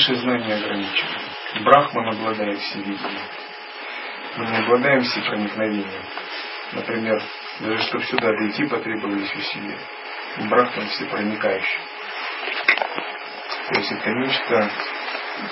Наши 0.00 0.14
знания 0.14 0.54
ограничены. 0.54 1.10
Брахман 1.62 2.08
обладает 2.08 2.58
всевидением. 2.58 3.20
Мы 4.38 4.46
не 4.46 4.56
обладаем 4.56 5.02
всепроникновением. 5.02 6.04
Например, 6.72 7.22
даже 7.60 7.82
чтобы 7.82 8.04
сюда 8.04 8.32
дойти, 8.32 8.64
потребовались 8.64 9.30
усилия. 9.36 9.78
Брахман 10.48 10.86
всепроникающий. 10.88 11.80
То 13.68 13.78
есть 13.78 13.92
это 13.92 14.10
нечто, 14.10 14.70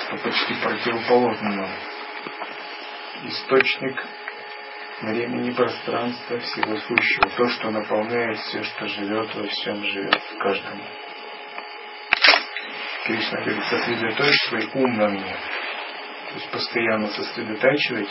что 0.06 0.16
почти 0.16 0.54
противоположно 0.54 1.52
нам. 1.54 1.70
Источник 3.24 4.02
времени, 5.02 5.50
пространства, 5.50 6.38
всего 6.38 6.74
сущего. 6.78 7.28
То, 7.36 7.48
что 7.48 7.70
наполняет 7.70 8.38
все, 8.38 8.62
что 8.62 8.88
живет, 8.88 9.34
во 9.34 9.46
всем 9.46 9.84
живет, 9.84 10.22
каждому. 10.38 10.84
Кришна 13.08 13.40
говорит, 13.40 13.64
сосредоточь 13.64 14.36
свой 14.48 14.68
ум 14.74 14.98
на 14.98 15.08
мне. 15.08 15.34
То 16.28 16.34
есть 16.34 16.50
постоянно 16.50 17.06
сосредотачивать 17.08 18.10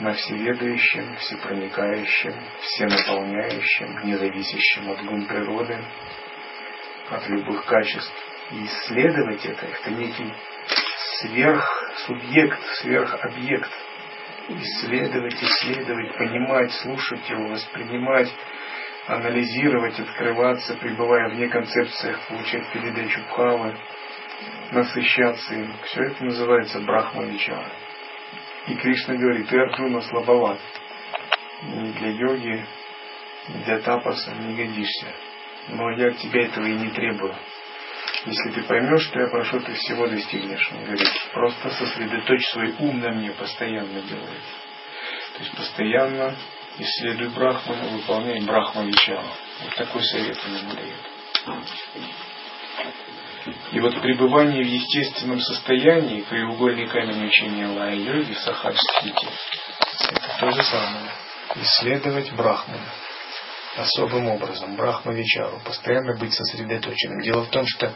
на 0.00 0.12
всеведающем, 0.12 1.16
всепроникающем, 1.16 2.34
всенаполняющем, 2.60 4.04
независящем 4.04 4.90
от 4.90 5.02
гун 5.02 5.24
природы, 5.24 5.82
от 7.08 7.26
любых 7.30 7.64
качеств. 7.64 8.12
И 8.50 8.66
исследовать 8.66 9.46
это, 9.46 9.64
это 9.64 9.90
некий 9.90 10.30
сверхсубъект, 11.20 12.60
сверхобъект. 12.82 13.70
Исследовать, 14.50 15.42
исследовать, 15.42 16.18
понимать, 16.18 16.70
слушать 16.70 17.30
его, 17.30 17.48
воспринимать, 17.48 18.28
анализировать, 19.06 19.98
открываться, 20.00 20.74
пребывая 20.74 21.28
вне 21.30 21.48
концепциях, 21.48 22.20
получать 22.28 22.72
передачу 22.72 23.20
бхавы, 23.28 23.76
насыщаться 24.72 25.54
им. 25.54 25.72
Все 25.84 26.02
это 26.02 26.24
называется 26.24 26.80
брахмавичара. 26.80 27.70
И 28.66 28.74
Кришна 28.74 29.14
говорит, 29.14 29.48
ты, 29.48 29.58
Арджуна, 29.58 30.00
слабоват. 30.02 30.58
Ни 31.62 31.92
для 31.92 32.10
йоги, 32.10 32.66
ни 33.48 33.62
для 33.64 33.78
тапаса 33.78 34.34
не 34.34 34.56
годишься. 34.56 35.06
Но 35.68 35.90
я 35.92 36.08
от 36.08 36.18
тебя 36.18 36.44
этого 36.44 36.64
и 36.64 36.74
не 36.74 36.90
требую. 36.90 37.34
Если 38.24 38.50
ты 38.50 38.62
поймешь, 38.64 39.02
что 39.02 39.20
я 39.20 39.28
прошу, 39.28 39.60
ты 39.60 39.72
всего 39.72 40.08
достигнешь. 40.08 40.68
Он 40.72 40.84
говорит, 40.84 41.08
просто 41.32 41.70
сосредоточь 41.70 42.44
свой 42.48 42.74
ум 42.80 42.98
на 42.98 43.10
мне, 43.10 43.30
постоянно 43.30 44.00
делай. 44.02 44.40
То 45.34 45.42
есть 45.42 45.56
постоянно 45.56 46.34
исследуй 46.78 47.28
Брахмана, 47.28 47.88
выполняй 47.88 48.40
Брахма 48.40 48.84
Вичару. 48.84 49.26
Вот 49.64 49.74
такой 49.76 50.02
совет 50.04 50.38
ему 50.44 50.72
дает. 50.72 51.16
И 53.72 53.80
вот 53.80 54.00
пребывание 54.00 54.64
в 54.64 54.68
естественном 54.68 55.40
состоянии, 55.40 56.22
краеугольный 56.22 56.88
камень 56.88 57.26
учения 57.26 57.66
Лая-йоги 57.66 58.34
в 58.34 58.38
Сахаджстхите, 58.38 59.28
это 60.10 60.36
то 60.40 60.50
же 60.50 60.62
самое. 60.64 61.10
Исследовать 61.54 62.32
Брахмана 62.32 62.92
особым 63.78 64.28
образом, 64.28 64.76
Брахма-вичару, 64.76 65.60
постоянно 65.64 66.16
быть 66.16 66.32
сосредоточенным. 66.32 67.20
Дело 67.20 67.44
в 67.44 67.50
том, 67.50 67.66
что 67.66 67.92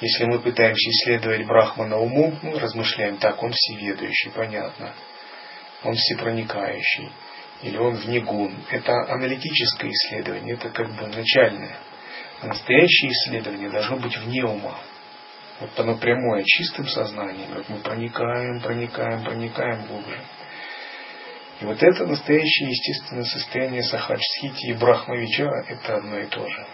если 0.00 0.24
мы 0.24 0.40
пытаемся 0.40 0.90
исследовать 0.90 1.46
Брахмана 1.46 1.98
уму, 1.98 2.36
мы 2.42 2.58
размышляем 2.58 3.18
так, 3.18 3.42
он 3.42 3.52
всеведущий, 3.52 4.30
понятно, 4.30 4.94
он 5.84 5.94
всепроникающий, 5.94 7.10
или 7.62 7.76
он 7.78 7.94
вне 7.94 8.20
гун. 8.20 8.54
Это 8.70 8.92
аналитическое 9.12 9.90
исследование, 9.90 10.54
это 10.54 10.68
как 10.70 10.90
бы 10.94 11.06
начальное. 11.06 11.76
А 12.40 12.48
настоящее 12.48 13.12
исследование 13.12 13.70
должно 13.70 13.96
быть 13.96 14.16
вне 14.16 14.44
ума. 14.44 14.78
Вот 15.60 15.78
оно 15.78 15.96
прямое, 15.96 16.42
чистым 16.44 16.88
сознанием. 16.88 17.54
Вот 17.54 17.68
мы 17.68 17.78
проникаем, 17.78 18.60
проникаем, 18.60 19.22
проникаем 19.22 19.86
глубже. 19.86 20.20
И 21.60 21.64
вот 21.64 21.80
это 21.80 22.04
настоящее 22.04 22.70
естественное 22.70 23.24
состояние 23.24 23.84
сахаджсхити 23.84 24.70
и 24.70 24.72
брахмавичара– 24.72 25.64
это 25.68 25.96
одно 25.98 26.18
и 26.18 26.26
то 26.26 26.48
же. 26.48 26.66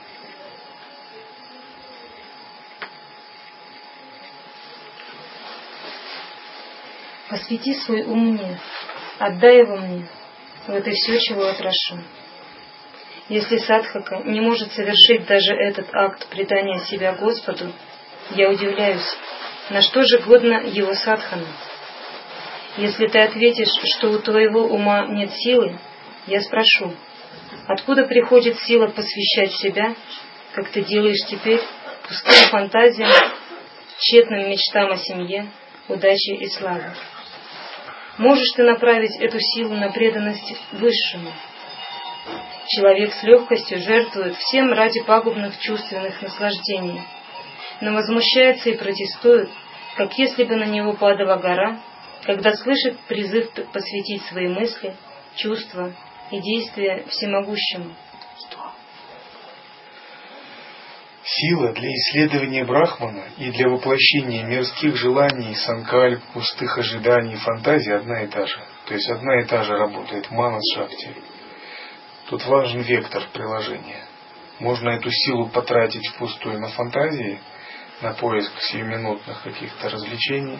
Посвяти 7.28 7.74
свой 7.74 8.04
ум 8.04 8.32
мне, 8.32 8.58
отдай 9.18 9.58
его 9.58 9.76
мне, 9.76 10.08
вот 10.68 10.86
и 10.86 10.92
все, 10.92 11.18
чего 11.18 11.44
я 11.44 11.54
прошу. 11.54 11.98
Если 13.28 13.56
садхака 13.58 14.22
не 14.24 14.40
может 14.40 14.72
совершить 14.72 15.26
даже 15.26 15.54
этот 15.54 15.88
акт 15.92 16.28
предания 16.28 16.78
себя 16.80 17.14
Господу, 17.14 17.72
я 18.30 18.50
удивляюсь, 18.50 19.16
на 19.70 19.82
что 19.82 20.02
же 20.02 20.18
годна 20.18 20.60
его 20.60 20.94
садхана. 20.94 21.46
Если 22.76 23.06
ты 23.06 23.18
ответишь, 23.18 23.72
что 23.96 24.10
у 24.10 24.18
твоего 24.18 24.62
ума 24.64 25.06
нет 25.06 25.32
силы, 25.32 25.78
я 26.26 26.40
спрошу, 26.42 26.94
откуда 27.66 28.04
приходит 28.04 28.58
сила 28.60 28.88
посвящать 28.88 29.52
себя, 29.54 29.94
как 30.52 30.68
ты 30.70 30.82
делаешь 30.82 31.26
теперь, 31.28 31.60
пустым 32.06 32.50
фантазиям, 32.50 33.10
тщетным 33.98 34.50
мечтам 34.50 34.92
о 34.92 34.96
семье, 34.96 35.50
удаче 35.88 36.34
и 36.34 36.46
славе? 36.48 36.92
Можешь 38.18 38.50
ты 38.56 38.64
направить 38.64 39.16
эту 39.20 39.38
силу 39.38 39.76
на 39.76 39.92
преданность 39.92 40.52
Высшему? 40.72 41.30
Человек 42.66 43.12
с 43.14 43.22
легкостью 43.22 43.78
жертвует 43.78 44.34
всем 44.36 44.72
ради 44.72 45.02
пагубных 45.04 45.58
чувственных 45.60 46.20
наслаждений, 46.20 47.00
но 47.80 47.92
возмущается 47.92 48.70
и 48.70 48.76
протестует, 48.76 49.48
как 49.96 50.18
если 50.18 50.42
бы 50.42 50.56
на 50.56 50.64
него 50.64 50.94
падала 50.94 51.36
гора, 51.36 51.80
когда 52.24 52.52
слышит 52.54 52.98
призыв 53.06 53.52
посвятить 53.72 54.22
свои 54.24 54.48
мысли, 54.48 54.96
чувства 55.36 55.92
и 56.32 56.40
действия 56.40 57.04
всемогущему. 57.08 57.94
Сила 61.30 61.74
для 61.74 61.90
исследования 61.90 62.64
Брахмана 62.64 63.24
и 63.36 63.50
для 63.50 63.68
воплощения 63.68 64.46
мирских 64.46 64.96
желаний, 64.96 65.54
санкальп, 65.56 66.22
пустых 66.32 66.78
ожиданий, 66.78 67.36
фантазий 67.36 67.92
одна 67.92 68.22
и 68.22 68.28
та 68.28 68.46
же. 68.46 68.58
То 68.86 68.94
есть 68.94 69.10
одна 69.10 69.38
и 69.42 69.44
та 69.44 69.62
же 69.62 69.76
работает 69.76 70.30
мана 70.30 70.58
шакти. 70.74 71.14
Тут 72.30 72.46
важен 72.46 72.80
вектор 72.80 73.24
приложения. 73.34 74.06
Можно 74.58 74.90
эту 74.90 75.10
силу 75.10 75.48
потратить 75.48 76.06
впустую 76.08 76.60
на 76.60 76.68
фантазии, 76.68 77.38
на 78.00 78.14
поиск 78.14 78.52
сиюминутных 78.62 79.42
каких-то 79.42 79.90
развлечений. 79.90 80.58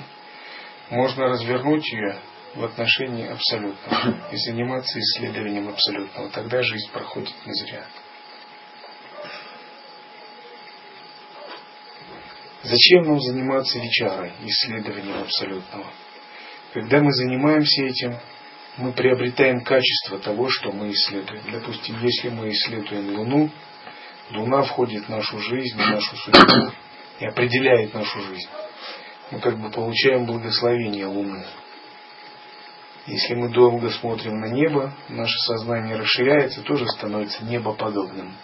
Можно 0.90 1.28
развернуть 1.28 1.90
ее 1.90 2.16
в 2.54 2.64
отношении 2.64 3.26
абсолютного 3.26 4.18
и 4.32 4.36
заниматься 4.36 5.00
исследованием 5.00 5.70
абсолютного. 5.70 6.28
Тогда 6.28 6.60
жизнь 6.60 6.90
проходит 6.92 7.34
не 7.46 7.54
зря. 7.54 7.86
Зачем 12.68 13.04
нам 13.04 13.18
заниматься 13.18 13.78
вечарой, 13.78 14.32
исследованием 14.44 15.22
абсолютного? 15.22 15.86
Когда 16.74 17.00
мы 17.00 17.10
занимаемся 17.12 17.82
этим, 17.82 18.18
мы 18.76 18.92
приобретаем 18.92 19.64
качество 19.64 20.18
того, 20.18 20.50
что 20.50 20.70
мы 20.70 20.90
исследуем. 20.90 21.42
Допустим, 21.50 21.98
если 22.02 22.28
мы 22.28 22.50
исследуем 22.50 23.16
Луну, 23.16 23.50
Луна 24.32 24.62
входит 24.64 25.06
в 25.06 25.08
нашу 25.08 25.38
жизнь, 25.38 25.76
в 25.76 25.90
нашу 25.90 26.14
судьбу 26.16 26.72
и 27.20 27.24
определяет 27.24 27.94
нашу 27.94 28.20
жизнь. 28.20 28.50
Мы 29.30 29.40
как 29.40 29.58
бы 29.58 29.70
получаем 29.70 30.26
благословение 30.26 31.06
Луны. 31.06 31.46
Если 33.06 33.34
мы 33.34 33.48
долго 33.48 33.88
смотрим 33.92 34.40
на 34.40 34.48
небо, 34.48 34.92
наше 35.08 35.38
сознание 35.46 35.96
расширяется, 35.96 36.60
тоже 36.60 36.86
становится 36.86 37.42
небоподобным. 37.46 38.34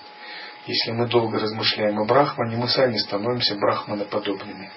Если 0.66 0.92
мы 0.92 1.06
долго 1.08 1.38
размышляем 1.38 1.98
о 2.00 2.06
Брахмане, 2.06 2.56
мы 2.56 2.68
сами 2.68 2.96
становимся 2.96 3.56
брахманоподобными. 3.56 4.70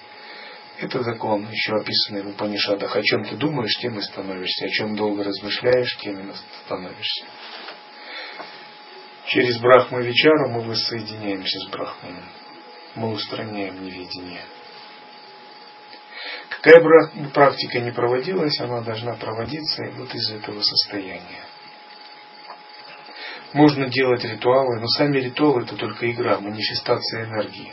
Это 0.78 1.02
закон, 1.02 1.48
еще 1.50 1.74
описанный 1.74 2.22
в 2.22 2.28
Упанишадах. 2.28 2.94
О 2.94 3.02
чем 3.02 3.24
ты 3.24 3.36
думаешь, 3.36 3.74
тем 3.80 3.98
и 3.98 4.02
становишься. 4.02 4.66
О 4.66 4.68
чем 4.68 4.96
долго 4.96 5.24
размышляешь, 5.24 5.96
тем 5.98 6.30
и 6.30 6.34
становишься. 6.64 7.24
Через 9.26 9.58
Брахма 9.60 10.00
Вичару 10.00 10.50
мы 10.50 10.60
воссоединяемся 10.60 11.58
с 11.58 11.68
Брахманом. 11.68 12.24
Мы 12.94 13.10
устраняем 13.10 13.82
неведение. 13.84 14.42
Какая 16.48 16.80
практика 17.32 17.80
ни 17.80 17.90
проводилась, 17.90 18.58
она 18.60 18.82
должна 18.82 19.14
проводиться 19.14 19.90
вот 19.96 20.14
из 20.14 20.30
этого 20.30 20.60
состояния. 20.60 21.44
Можно 23.52 23.88
делать 23.88 24.24
ритуалы, 24.24 24.78
но 24.80 24.86
сами 24.88 25.18
ритуалы 25.18 25.62
это 25.62 25.76
только 25.76 26.10
игра, 26.10 26.38
манифестация 26.38 27.24
энергии. 27.24 27.72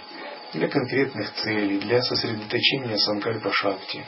Для 0.54 0.70
конкретных 0.70 1.34
целей, 1.34 1.80
для 1.80 2.02
сосредоточения 2.02 2.98
санкальпа 2.98 3.52
шакти, 3.52 4.06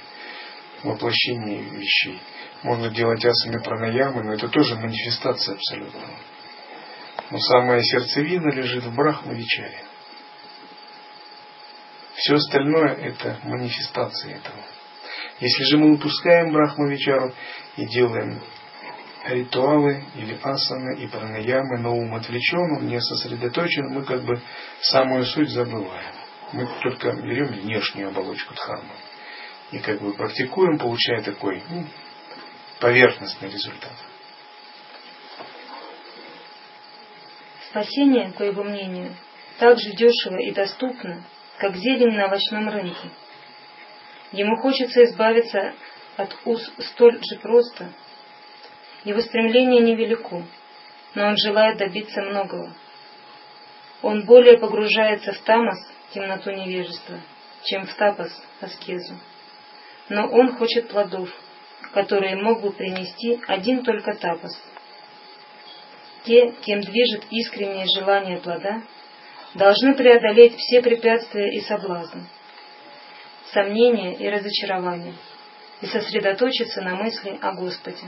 воплощения 0.84 1.62
вещей. 1.62 2.22
Можно 2.64 2.90
делать 2.90 3.26
асами 3.26 3.62
пранаямы, 3.62 4.24
но 4.24 4.34
это 4.34 4.48
тоже 4.48 4.76
манифестация 4.76 5.56
абсолютно. 5.56 6.02
Но 7.32 7.38
самая 7.40 7.82
сердцевина 7.82 8.50
лежит 8.54 8.86
в 8.86 8.96
брахма-вичаре. 8.96 9.84
Все 12.16 12.36
остальное 12.36 12.94
это 12.94 13.40
манифестация 13.44 14.38
этого. 14.38 14.64
Если 15.40 15.64
же 15.66 15.78
мы 15.78 15.94
упускаем 15.94 16.52
Брахмавичару 16.52 17.32
и 17.76 17.86
делаем 17.86 18.42
ритуалы 19.30 20.06
или 20.16 20.40
асаны 20.42 21.00
и 21.00 21.08
пранаямы, 21.08 21.80
но 21.80 21.96
ум 21.96 22.16
отвлечен, 22.16 22.78
он 22.78 22.88
не 22.88 23.00
сосредоточен, 23.00 23.94
мы 23.94 24.04
как 24.04 24.24
бы 24.24 24.42
самую 24.82 25.26
суть 25.26 25.50
забываем. 25.50 26.14
Мы 26.54 26.68
только 26.82 27.12
берем 27.14 27.48
внешнюю 27.48 28.10
оболочку 28.10 28.54
дхармы. 28.54 28.94
И 29.72 29.80
как 29.80 30.02
бы 30.02 30.14
практикуем, 30.14 30.78
получая 30.78 31.22
такой 31.22 31.62
ну, 31.70 31.86
поверхностный 32.80 33.50
результат. 33.50 33.94
Спасение, 37.70 38.32
по 38.32 38.44
его 38.44 38.64
мнению, 38.64 39.14
так 39.60 39.78
же 39.78 39.92
дешево 39.92 40.38
и 40.38 40.52
доступно, 40.52 41.22
как 41.58 41.76
зелень 41.76 42.16
на 42.16 42.28
овощном 42.28 42.70
рынке. 42.70 43.10
Ему 44.32 44.56
хочется 44.62 45.04
избавиться 45.04 45.74
от 46.16 46.36
уз 46.46 46.72
столь 46.80 47.20
же 47.30 47.40
просто. 47.42 47.92
Его 49.04 49.22
стремление 49.22 49.82
невелико, 49.82 50.44
но 51.16 51.28
он 51.28 51.38
желает 51.38 51.78
добиться 51.78 52.22
многого. 52.22 52.74
Он 54.02 54.26
более 54.26 54.58
погружается 54.58 55.32
в 55.32 55.40
тамас, 55.40 55.78
темноту 56.14 56.52
невежества, 56.52 57.20
чем 57.64 57.86
в 57.86 57.94
тапас, 57.96 58.32
аскезу. 58.62 59.16
Но 60.10 60.28
он 60.28 60.56
хочет 60.56 60.90
плодов, 60.90 61.30
которые 61.94 62.36
мог 62.36 62.62
бы 62.62 62.72
принести 62.72 63.40
один 63.48 63.84
только 63.84 64.14
тапас. 64.14 64.58
Те, 66.24 66.52
кем 66.62 66.82
движет 66.82 67.26
искреннее 67.30 67.86
желание 67.98 68.38
плода, 68.38 68.82
должны 69.54 69.96
преодолеть 69.96 70.58
все 70.58 70.82
препятствия 70.82 71.56
и 71.56 71.62
соблазны, 71.62 72.26
сомнения 73.52 74.16
и 74.16 74.30
разочарования, 74.30 75.16
и 75.82 75.86
сосредоточиться 75.88 76.82
на 76.82 76.96
мысли 76.96 77.38
о 77.42 77.54
Господе. 77.54 78.06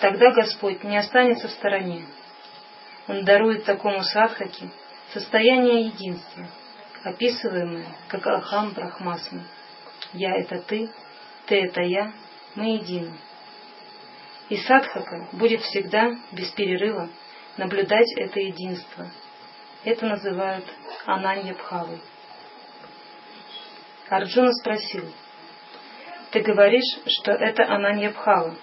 Тогда 0.00 0.32
Господь 0.32 0.82
не 0.84 0.96
останется 0.96 1.48
в 1.48 1.52
стороне. 1.52 2.06
Он 3.06 3.24
дарует 3.24 3.64
такому 3.64 4.02
садхаке 4.02 4.70
состояние 5.12 5.86
единства, 5.86 6.46
описываемое 7.04 7.86
как 8.08 8.26
Ахам 8.26 8.72
Брахмасма. 8.72 9.44
Я— 10.12 10.34
это 10.36 10.58
ты, 10.58 10.90
ты— 11.46 11.56
это 11.64 11.82
я, 11.82 12.12
мы 12.54 12.76
едины. 12.76 13.16
И 14.48 14.56
садхака 14.56 15.28
будет 15.32 15.62
всегда, 15.62 16.16
без 16.32 16.50
перерыва, 16.50 17.08
наблюдать 17.56 18.12
это 18.16 18.40
единство. 18.40 19.10
Это 19.84 20.06
называют 20.06 20.64
Ананья 21.06 21.54
Бхавой. 21.54 22.00
Арджуна 24.08 24.52
спросил, 24.52 25.10
ты 26.30 26.40
говоришь, 26.40 26.98
что 27.06 27.32
это 27.32 27.64
Ананья 27.64 28.10
Бхава. 28.10 28.56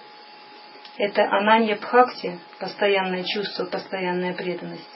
Это 0.96 1.22
Ананья 1.24 1.76
Бхакти, 1.76 2.38
постоянное 2.58 3.24
чувство, 3.24 3.64
постоянная 3.64 4.34
преданность, 4.34 4.88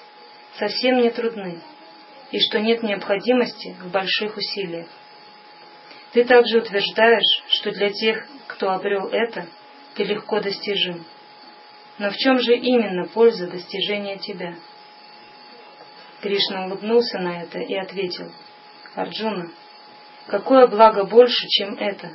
совсем 0.59 0.99
не 0.99 1.11
трудны, 1.11 1.61
и 2.31 2.39
что 2.39 2.61
нет 2.61 2.83
необходимости 2.83 3.75
в 3.81 3.91
больших 3.91 4.37
усилиях. 4.37 4.89
Ты 6.13 6.25
также 6.25 6.59
утверждаешь, 6.59 7.43
что 7.49 7.71
для 7.73 7.91
тех, 7.91 8.27
кто 8.47 8.71
обрел 8.71 9.09
это, 9.09 9.47
ты 9.95 10.05
легко 10.05 10.41
достижим. 10.41 11.05
Но 11.99 12.11
в 12.11 12.17
чем 12.17 12.41
же 12.41 12.55
именно 12.55 13.07
польза 13.07 13.47
достижения 13.47 14.19
тебя? 14.19 14.55
Кришна 16.21 16.67
улыбнулся 16.67 17.19
на 17.19 17.43
это 17.43 17.59
и 17.59 17.75
ответил, 17.75 18.31
Арджуна, 18.95 19.51
какое 20.27 20.67
благо 20.67 21.05
больше, 21.05 21.47
чем 21.49 21.75
это? 21.79 22.15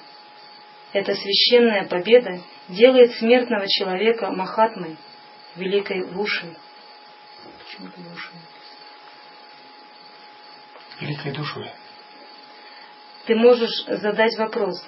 Эта 0.94 1.16
священная 1.16 1.88
победа 1.88 2.42
делает 2.68 3.14
смертного 3.16 3.66
человека 3.68 4.30
Махатмой, 4.32 4.98
великой 5.56 6.04
Вушей. 6.04 6.56
Почему 7.60 7.88
это 7.88 8.02
Вушей? 8.02 8.40
Великой 11.00 11.32
душой. 11.32 11.72
Ты 13.26 13.36
можешь 13.36 13.86
задать 13.88 14.38
вопрос, 14.38 14.84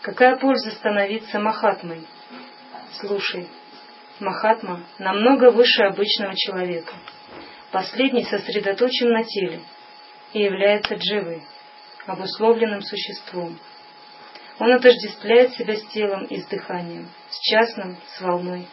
какая 0.00 0.36
польза 0.36 0.70
становиться 0.70 1.40
Махатмой? 1.40 2.06
Слушай, 3.00 3.48
Махатма 4.20 4.84
намного 4.98 5.50
выше 5.50 5.82
обычного 5.82 6.34
человека. 6.36 6.94
Последний 7.72 8.24
сосредоточен 8.24 9.08
на 9.08 9.24
теле 9.24 9.62
и 10.32 10.40
является 10.40 10.94
дживой, 10.94 11.42
обусловленным 12.06 12.82
существом. 12.82 13.58
Он 14.62 14.74
отождествляет 14.74 15.54
себя 15.54 15.74
с 15.74 15.84
телом 15.86 16.24
и 16.26 16.36
с 16.36 16.46
дыханием, 16.46 17.08
с 17.28 17.40
частным, 17.40 17.96
с 18.14 18.20
волной. 18.20 18.68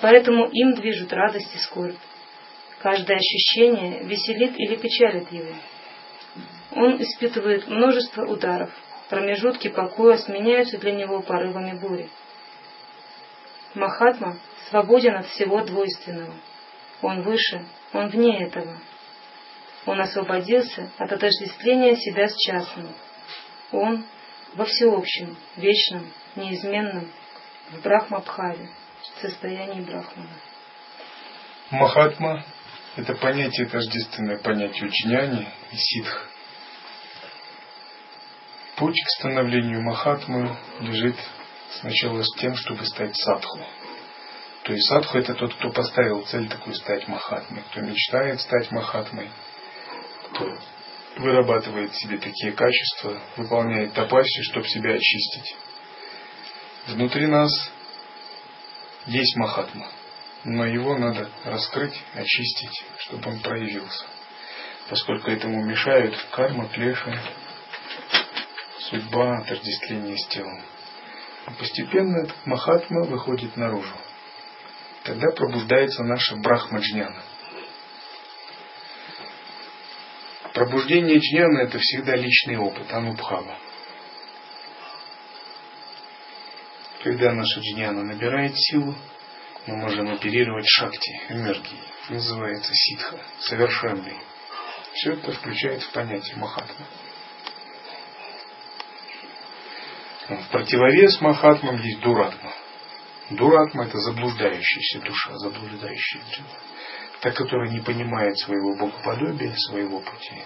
Поэтому 0.00 0.46
им 0.52 0.74
движут 0.74 1.12
радость 1.12 1.52
и 1.52 1.58
скорбь. 1.58 1.96
Каждое 2.78 3.16
ощущение 3.16 4.04
веселит 4.04 4.52
или 4.56 4.76
печалит 4.76 5.32
его. 5.32 5.52
Он 6.76 7.02
испытывает 7.02 7.66
множество 7.66 8.24
ударов. 8.24 8.70
Промежутки 9.08 9.66
покоя 9.66 10.16
сменяются 10.18 10.78
для 10.78 10.92
него 10.92 11.20
порывами 11.22 11.76
бури. 11.76 12.08
Махатма 13.74 14.38
свободен 14.70 15.16
от 15.16 15.26
всего 15.26 15.64
двойственного. 15.64 16.34
Он 17.02 17.22
выше, 17.22 17.66
он 17.92 18.10
вне 18.10 18.44
этого. 18.46 18.78
Он 19.86 20.00
освободился 20.00 20.88
от 20.98 21.10
отождествления 21.10 21.96
себя 21.96 22.28
с 22.28 22.36
частным. 22.36 22.94
Он 23.72 24.04
во 24.56 24.64
всеобщем, 24.64 25.36
вечном, 25.56 26.10
неизменном, 26.34 27.10
в 27.70 27.82
Брахмабхаве, 27.82 28.68
в 29.02 29.20
состоянии 29.20 29.82
Брахмана. 29.82 30.30
Махатма– 31.70 32.44
это 32.96 33.14
понятие 33.16 33.68
тождественное 33.68 34.38
понятию 34.38 34.90
джняни 34.90 35.46
и 35.72 35.76
ситх. 35.76 36.30
Путь 38.76 38.94
к 38.94 39.08
становлению 39.18 39.82
Махатмы 39.82 40.56
лежит 40.80 41.16
сначала 41.80 42.22
с 42.22 42.32
тем, 42.38 42.54
чтобы 42.56 42.84
стать 42.86 43.14
садху. 43.16 43.58
То 44.62 44.72
есть 44.72 44.88
садху 44.88 45.18
это 45.18 45.34
тот, 45.34 45.54
кто 45.54 45.70
поставил 45.70 46.22
цель 46.26 46.48
такую 46.48 46.74
стать 46.74 47.06
Махатмой, 47.08 47.62
кто 47.70 47.80
мечтает 47.80 48.40
стать 48.40 48.70
Махатмой, 48.70 49.30
кто 50.30 50.46
вырабатывает 51.16 51.92
в 51.92 51.98
себе 52.00 52.18
такие 52.18 52.52
качества, 52.52 53.20
выполняет 53.36 53.92
тапаси, 53.94 54.42
чтобы 54.50 54.68
себя 54.68 54.94
очистить. 54.94 55.56
Внутри 56.88 57.26
нас 57.26 57.50
есть 59.06 59.36
Махатма, 59.36 59.88
но 60.44 60.66
его 60.66 60.96
надо 60.96 61.30
раскрыть, 61.44 61.98
очистить, 62.14 62.84
чтобы 62.98 63.30
он 63.30 63.40
проявился. 63.40 64.04
Поскольку 64.88 65.30
этому 65.30 65.64
мешают 65.64 66.14
карма, 66.30 66.68
клеша, 66.68 67.20
судьба, 68.78 69.38
отождествление 69.38 70.16
с 70.16 70.26
телом. 70.28 70.62
И 71.48 71.54
постепенно 71.58 72.18
этот 72.18 72.46
Махатма 72.46 73.04
выходит 73.04 73.56
наружу. 73.56 73.94
Тогда 75.02 75.30
пробуждается 75.34 76.04
наша 76.04 76.36
Брахмаджняна– 76.36 77.22
Пробуждение 80.56 81.18
джняна 81.18 81.64
это 81.64 81.78
всегда 81.78 82.16
личный 82.16 82.56
опыт, 82.56 82.90
анубхава. 82.90 83.58
Когда 87.04 87.34
наша 87.34 87.60
джняна 87.60 88.02
набирает 88.02 88.56
силу, 88.56 88.94
мы 89.66 89.76
можем 89.76 90.10
оперировать 90.14 90.64
шакти, 90.66 91.20
энергией. 91.28 91.82
Называется 92.08 92.72
ситха, 92.72 93.20
совершенный. 93.38 94.16
Все 94.94 95.12
это 95.12 95.30
включается 95.32 95.90
в 95.90 95.92
понятие 95.92 96.36
махатма. 96.38 96.86
В 100.30 100.48
противовес 100.52 101.20
махатмам 101.20 101.76
есть 101.82 102.00
дуратма. 102.00 102.54
Дуратма 103.28 103.84
это 103.84 103.98
заблуждающаяся 103.98 105.00
душа, 105.00 105.36
заблуждающая 105.36 106.22
джива 106.30 106.48
та, 107.26 107.32
которая 107.32 107.70
не 107.70 107.80
понимает 107.80 108.38
своего 108.38 108.76
богоподобия, 108.76 109.52
своего 109.68 109.98
пути. 109.98 110.44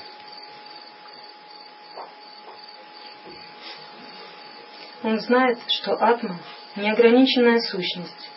Он 5.03 5.21
знает, 5.21 5.59
что 5.69 6.03
атма– 6.03 6.41
неограниченная 6.77 7.61
сущность. 7.61 8.31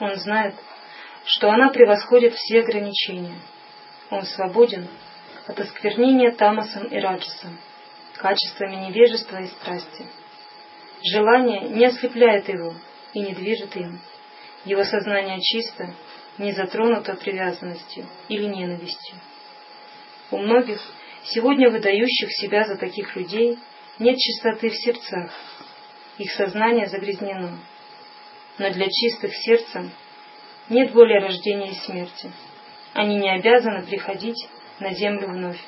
Он 0.00 0.16
знает, 0.16 0.56
что 1.24 1.50
она 1.50 1.70
превосходит 1.70 2.34
все 2.34 2.60
ограничения. 2.62 3.38
Он 4.10 4.22
свободен 4.22 4.88
от 5.46 5.60
осквернения 5.60 6.32
тамасом 6.32 6.84
и 6.86 6.98
раджасом, 6.98 7.60
качествами 8.16 8.88
невежества 8.88 9.36
и 9.36 9.46
страсти. 9.46 10.06
Желание 11.12 11.60
не 11.68 11.84
ослепляет 11.84 12.48
его 12.48 12.74
и 13.12 13.20
не 13.20 13.34
движет 13.34 13.76
им. 13.76 14.00
Его 14.64 14.82
сознание 14.82 15.40
чисто 15.40 15.94
не 16.38 16.52
затронута 16.52 17.14
привязанностью 17.14 18.06
или 18.28 18.44
ненавистью. 18.44 19.16
У 20.30 20.38
многих 20.38 20.80
Сегодня 21.24 21.68
выдающих 21.70 22.30
себя 22.32 22.64
за 22.64 22.76
таких 22.76 23.14
людей 23.14 23.58
нет 23.98 24.16
чистоты 24.16 24.70
в 24.70 24.76
сердцах, 24.76 25.30
их 26.16 26.30
сознание 26.32 26.86
загрязнено. 26.86 27.50
Но 28.58 28.70
для 28.70 28.86
чистых 28.88 29.34
сердцем 29.34 29.90
нет 30.68 30.92
более 30.92 31.20
рождения 31.20 31.70
и 31.70 31.74
смерти. 31.74 32.32
Они 32.94 33.16
не 33.16 33.30
обязаны 33.30 33.84
приходить 33.84 34.48
на 34.80 34.94
землю 34.94 35.28
вновь. 35.28 35.60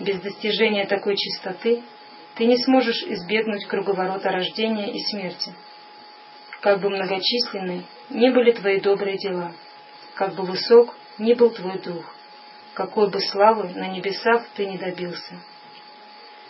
Без 0.00 0.20
достижения 0.20 0.86
такой 0.86 1.16
чистоты 1.16 1.82
ты 2.34 2.46
не 2.46 2.56
сможешь 2.56 3.02
избегнуть 3.04 3.66
круговорота 3.66 4.30
рождения 4.30 4.90
и 4.92 4.98
смерти. 5.10 5.54
Как 6.60 6.80
бы 6.80 6.90
многочисленны 6.90 7.84
ни 8.10 8.30
были 8.30 8.52
твои 8.52 8.80
добрые 8.80 9.16
дела, 9.18 9.52
как 10.14 10.34
бы 10.34 10.44
высок 10.44 10.94
ни 11.18 11.34
был 11.34 11.50
твой 11.50 11.78
дух, 11.78 12.04
какой 12.74 13.10
бы 13.10 13.20
славы 13.20 13.68
на 13.70 13.88
небесах 13.88 14.46
ты 14.54 14.66
не 14.66 14.78
добился. 14.78 15.36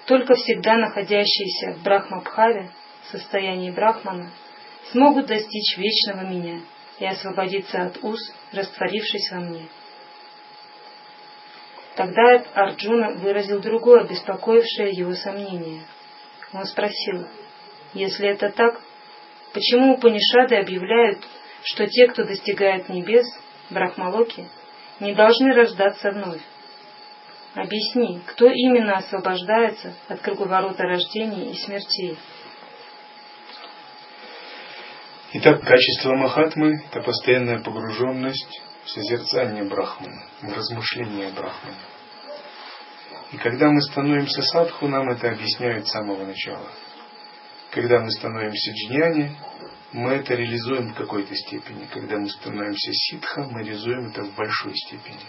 Только 0.07 0.35
всегда 0.35 0.77
находящиеся 0.77 1.75
в 1.75 1.83
Брахмабхаве, 1.83 2.71
состоянии 3.11 3.71
Брахмана, 3.71 4.31
смогут 4.91 5.27
достичь 5.27 5.77
вечного 5.77 6.27
меня 6.27 6.61
и 6.99 7.07
освободиться 7.07 7.83
от 7.83 7.99
уз, 8.03 8.19
растворившись 8.53 9.31
во 9.31 9.41
мне. 9.41 9.69
Тогда 11.95 12.43
Арджуна 12.55 13.13
выразил 13.17 13.61
другое, 13.61 14.05
беспокоившее 14.05 14.93
его 14.93 15.15
сомнение. 15.15 15.83
Он 16.53 16.65
спросил, 16.65 17.27
если 17.93 18.29
это 18.29 18.51
так, 18.51 18.81
почему 19.53 19.95
Упанишады 19.95 20.57
объявляют, 20.57 21.19
что 21.65 21.87
те, 21.87 22.09
кто 22.09 22.25
достигает 22.25 22.89
небес, 22.89 23.27
Брахмалоки, 23.73 24.49
не 25.01 25.15
должны 25.15 25.53
рождаться 25.55 26.11
вновь? 26.11 26.41
Объясни, 27.55 28.21
кто 28.27 28.47
именно 28.47 28.97
освобождается 28.97 29.95
от 30.09 30.21
круговорота 30.21 30.85
рождения 30.85 31.51
и 31.51 31.55
смертей? 31.55 32.19
Итак, 35.35 35.63
качество 35.63 36.15
Махатмы– 36.15 36.85
это 36.91 37.03
постоянная 37.03 37.63
погруженность 37.63 38.63
в 38.85 38.91
созерцание 38.91 39.65
Брахмана, 39.65 40.23
в 40.43 40.53
размышление 40.53 41.31
Брахмана. 41.31 41.77
И 43.33 43.39
когда 43.39 43.71
мы 43.71 43.81
становимся 43.81 44.43
садху, 44.43 44.89
нам 44.89 45.09
это 45.11 45.31
объясняют 45.31 45.89
с 45.89 45.93
самого 45.93 46.25
начала. 46.25 46.69
Когда 47.71 48.01
мы 48.01 48.11
становимся 48.11 48.73
джняни, 48.73 49.35
мы 49.93 50.15
это 50.15 50.35
реализуем 50.35 50.89
в 50.89 50.95
какой-то 50.95 51.35
степени. 51.37 51.87
Когда 51.87 52.19
мы 52.19 52.29
становимся 52.29 52.93
ситха, 52.93 53.43
мы 53.45 53.63
реализуем 53.63 54.09
это 54.09 54.23
в 54.23 54.35
большой 54.35 54.75
степени. 54.75 55.21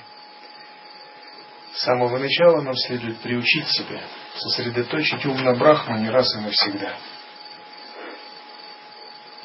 С 1.73 1.81
самого 1.81 2.17
начала 2.17 2.61
нам 2.61 2.75
следует 2.75 3.19
приучить 3.19 3.67
себя, 3.67 4.01
сосредоточить 4.35 5.25
ум 5.25 5.43
на 5.43 5.55
Брахмане 5.55 6.09
раз 6.11 6.33
и 6.35 6.39
навсегда. 6.39 6.97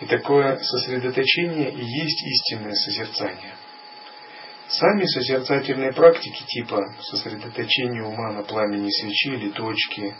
И 0.00 0.06
такое 0.06 0.56
сосредоточение 0.58 1.72
и 1.72 1.84
есть 1.84 2.22
истинное 2.22 2.74
созерцание– 2.74 3.54
Сами 4.70 5.06
созерцательные 5.06 5.94
практики 5.94 6.44
типа 6.46 6.94
сосредоточения 7.00 8.02
ума 8.04 8.34
на 8.34 8.42
пламени 8.42 8.90
свечи 8.90 9.30
или 9.30 9.48
точки, 9.48 10.14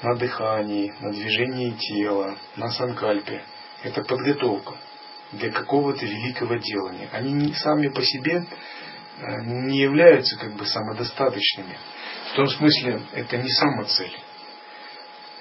на 0.00 0.14
дыхании, 0.16 0.90
на 1.00 1.12
движении 1.12 1.70
тела, 1.72 2.38
на 2.56 2.70
санкальпе– 2.70 3.44
это 3.84 4.02
подготовка 4.02 4.76
для 5.32 5.52
какого-то 5.52 6.04
великого 6.04 6.56
делания. 6.56 7.08
Они 7.12 7.52
сами 7.54 7.88
по 7.88 8.02
себе 8.02 8.46
э, 9.18 9.42
не 9.44 9.78
являются 9.80 10.38
как 10.38 10.54
бы 10.54 10.64
самодостаточными. 10.64 11.76
В 12.32 12.36
том 12.36 12.46
смысле, 12.48 13.02
это 13.12 13.36
не 13.36 13.50
самоцель. 13.50 14.16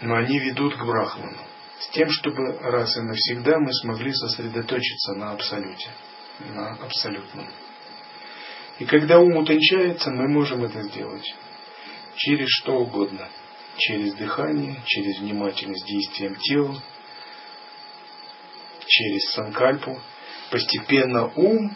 Но 0.01 0.15
они 0.15 0.39
ведут 0.39 0.75
к 0.75 0.85
Брахману. 0.85 1.38
С 1.79 1.89
тем, 1.89 2.09
чтобы 2.09 2.57
раз 2.59 2.95
и 2.97 3.01
навсегда 3.01 3.59
мы 3.59 3.73
смогли 3.73 4.13
сосредоточиться 4.13 5.13
на 5.13 5.31
Абсолюте. 5.31 5.89
На 6.53 6.73
Абсолютном. 6.73 7.47
И 8.79 8.85
когда 8.85 9.19
ум 9.19 9.38
утончается, 9.38 10.12
мы 10.12 10.27
можем 10.27 10.63
это 10.65 10.81
сделать 10.83 11.33
через 12.15 12.47
что 12.50 12.73
угодно. 12.73 13.29
Через 13.77 14.13
дыхание, 14.13 14.81
через 14.85 15.19
внимательность 15.19 15.85
действием 15.85 16.35
тела, 16.35 16.75
через 18.93 19.31
санкальпу. 19.33 20.00
Постепенно 20.51 21.31
ум 21.35 21.73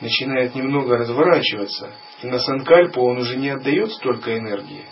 начинает 0.00 0.54
немного 0.54 0.96
разворачиваться, 0.96 1.92
и 2.22 2.26
на 2.26 2.38
санкальпу 2.38 3.02
он 3.02 3.18
уже 3.18 3.36
не 3.36 3.50
отдает 3.50 3.92
столько 3.92 4.36
энергии. 4.36 4.84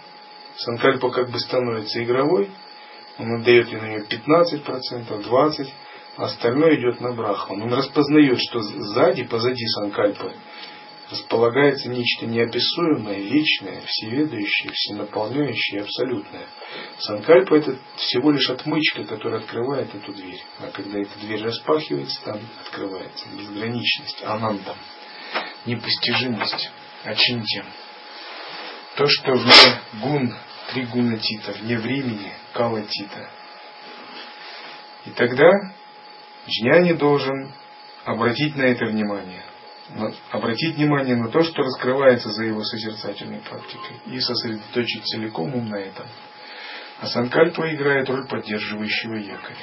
Санкальпа 0.56 1.10
как 1.10 1.30
бы 1.30 1.38
становится 1.38 2.02
игровой, 2.02 2.50
он 3.18 3.40
отдает 3.40 3.72
на 3.72 3.88
нее 3.88 4.04
15%, 4.04 5.06
20%, 5.08 5.68
а 6.16 6.24
остальное 6.24 6.76
идет 6.76 7.00
на 7.00 7.12
брахман. 7.12 7.62
Он 7.62 7.72
распознает, 7.72 8.38
что 8.38 8.60
сзади, 8.60 9.24
позади 9.24 9.66
санкальпы 9.66 10.32
располагается 11.12 11.90
нечто 11.90 12.26
неописуемое, 12.26 13.20
вечное, 13.20 13.82
всеведающее, 13.86 14.72
всенаполняющее, 14.72 15.82
абсолютное. 15.82 16.46
Санкальпа 16.98 17.54
это 17.56 17.76
всего 17.96 18.30
лишь 18.30 18.48
отмычка, 18.48 19.04
которая 19.04 19.40
открывает 19.40 19.94
эту 19.94 20.12
дверь. 20.12 20.42
А 20.58 20.68
когда 20.68 20.98
эта 20.98 21.18
дверь 21.20 21.44
распахивается, 21.44 22.24
там 22.24 22.40
открывается 22.64 23.26
безграничность, 23.36 24.22
ананда, 24.24 24.74
непостижимость, 25.66 26.70
очинтия. 27.04 27.66
То, 28.96 29.06
что 29.06 29.32
вне 29.32 29.80
гун, 30.00 30.34
три 30.72 30.86
гуна 30.86 31.18
тита, 31.18 31.52
вне 31.52 31.78
времени, 31.78 32.32
кала 32.54 32.82
тита. 32.82 33.30
И 35.04 35.10
тогда 35.10 35.50
джняни 36.46 36.92
должен 36.94 37.52
обратить 38.04 38.56
на 38.56 38.62
это 38.62 38.86
внимание 38.86 39.42
обратить 40.30 40.76
внимание 40.76 41.16
на 41.16 41.28
то, 41.28 41.42
что 41.42 41.62
раскрывается 41.62 42.30
за 42.30 42.44
его 42.44 42.62
созерцательной 42.62 43.40
практикой, 43.40 43.96
и 44.06 44.20
сосредоточить 44.20 45.04
целиком 45.04 45.54
ум 45.54 45.68
на 45.68 45.76
этом. 45.76 46.06
А 47.00 47.06
санкальпа 47.06 47.74
играет 47.74 48.08
роль 48.08 48.26
поддерживающего 48.28 49.14
якоря. 49.14 49.56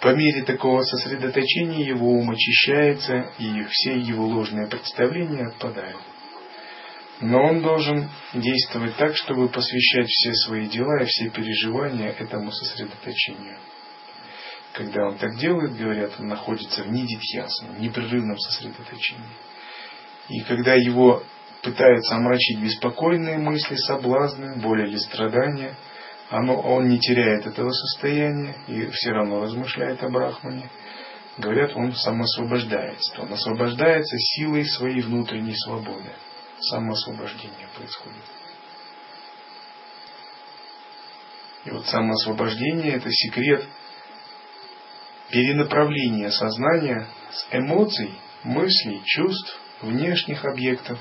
По 0.00 0.14
мере 0.14 0.44
такого 0.44 0.82
сосредоточения 0.82 1.84
его 1.84 2.08
ум 2.08 2.30
очищается, 2.30 3.32
и 3.38 3.64
все 3.64 3.98
его 3.98 4.26
ложные 4.26 4.68
представления 4.68 5.46
отпадают. 5.46 6.00
Но 7.20 7.42
он 7.42 7.62
должен 7.62 8.08
действовать 8.34 8.96
так, 8.96 9.16
чтобы 9.16 9.48
посвящать 9.48 10.06
все 10.06 10.32
свои 10.34 10.66
дела 10.68 11.02
и 11.02 11.06
все 11.06 11.30
переживания 11.30 12.10
этому 12.10 12.52
сосредоточению. 12.52 13.58
Когда 14.76 15.06
он 15.06 15.16
так 15.16 15.38
делает, 15.38 15.74
говорят, 15.74 16.12
он 16.18 16.26
находится 16.26 16.82
в 16.82 16.92
нидитьясане, 16.92 17.78
непрерывном 17.78 18.38
сосредоточении. 18.38 19.24
И 20.28 20.40
когда 20.40 20.74
его 20.74 21.22
пытаются 21.62 22.14
омрачить 22.14 22.60
беспокойные 22.60 23.38
мысли, 23.38 23.76
соблазны, 23.76 24.60
боль 24.60 24.86
или 24.86 24.98
страдания, 24.98 25.74
оно, 26.28 26.60
он 26.60 26.88
не 26.88 26.98
теряет 26.98 27.46
этого 27.46 27.70
состояния 27.70 28.54
и 28.66 28.86
все 28.90 29.12
равно 29.12 29.40
размышляет 29.40 30.02
о 30.02 30.10
Брахмане. 30.10 30.68
Говорят, 31.38 31.74
он 31.74 31.94
самоосвобождается. 31.94 33.22
Он 33.22 33.32
освобождается 33.32 34.18
силой 34.18 34.66
своей 34.66 35.00
внутренней 35.00 35.56
свободы. 35.56 36.10
Самоосвобождение 36.60 37.68
происходит. 37.74 38.24
И 41.64 41.70
вот 41.70 41.86
самоосвобождение– 41.86 42.92
это 42.96 43.10
секрет 43.10 43.66
перенаправление 45.30 46.30
сознания 46.30 47.06
с 47.30 47.46
эмоций, 47.52 48.12
мыслей, 48.44 49.02
чувств, 49.04 49.60
внешних 49.82 50.44
объектов 50.44 50.98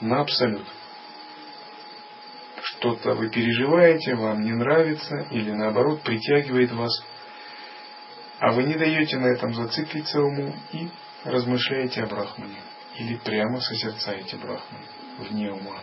на 0.00 0.20
абсолют. 0.20 0.66
Что-то 2.62 3.14
вы 3.14 3.30
переживаете, 3.30 4.14
вам 4.14 4.42
не 4.42 4.52
нравится 4.52 5.26
или 5.30 5.50
наоборот 5.50 6.02
притягивает 6.02 6.72
вас, 6.72 6.92
а 8.38 8.52
вы 8.52 8.64
не 8.64 8.74
даете 8.74 9.18
на 9.18 9.26
этом 9.26 9.54
зациклиться 9.54 10.20
уму 10.20 10.54
и 10.72 10.88
размышляете 11.24 12.02
о 12.02 12.06
Брахмане 12.06 12.60
или 12.96 13.16
прямо 13.16 13.60
созерцаете 13.60 14.36
Брахман 14.36 14.80
вне 15.18 15.50
ума. 15.50 15.80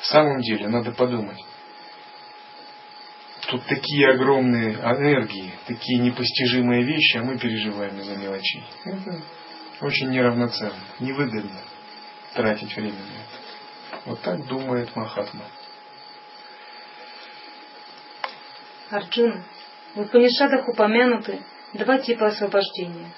В 0.00 0.06
самом 0.06 0.40
деле 0.40 0.68
надо 0.68 0.92
подумать, 0.92 1.38
Тут 3.48 3.64
такие 3.64 4.10
огромные 4.10 4.74
энергии, 4.74 5.54
такие 5.66 6.00
непостижимые 6.00 6.84
вещи, 6.84 7.16
а 7.16 7.22
мы 7.22 7.38
переживаем 7.38 7.98
из-за 7.98 8.14
мелочей. 8.16 8.62
Это 8.84 9.22
очень 9.80 10.10
неравноценно, 10.10 10.76
невыгодно 11.00 11.58
тратить 12.34 12.76
время 12.76 12.98
на 12.98 13.06
это. 13.06 14.02
Вот 14.04 14.20
так 14.20 14.46
думает 14.46 14.94
Махатма. 14.94 15.46
Арджуна, 18.90 19.42
в 19.94 20.00
Упанишадах 20.02 20.68
упомянуты 20.68 21.40
два 21.72 21.98
типа 22.00 22.26
освобождения. 22.26 23.10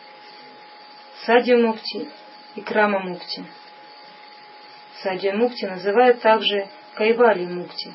Садью 1.26 1.66
Мукти 1.66 2.08
и 2.54 2.60
Крама 2.60 3.00
Мукти. 3.00 3.44
Садья 5.02 5.32
Мукти 5.32 5.64
называют 5.64 6.20
также 6.20 6.68
Кайвали 6.94 7.46
Мукти, 7.46 7.92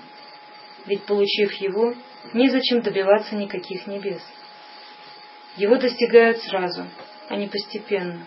ведь 0.86 1.06
получив 1.06 1.54
его, 1.54 1.94
незачем 2.34 2.82
добиваться 2.82 3.36
никаких 3.36 3.88
небес. 3.88 4.22
Его 5.58 5.78
достигают 5.78 6.42
сразу, 6.44 6.86
а 7.30 7.36
не 7.36 7.48
постепенно, 7.48 8.26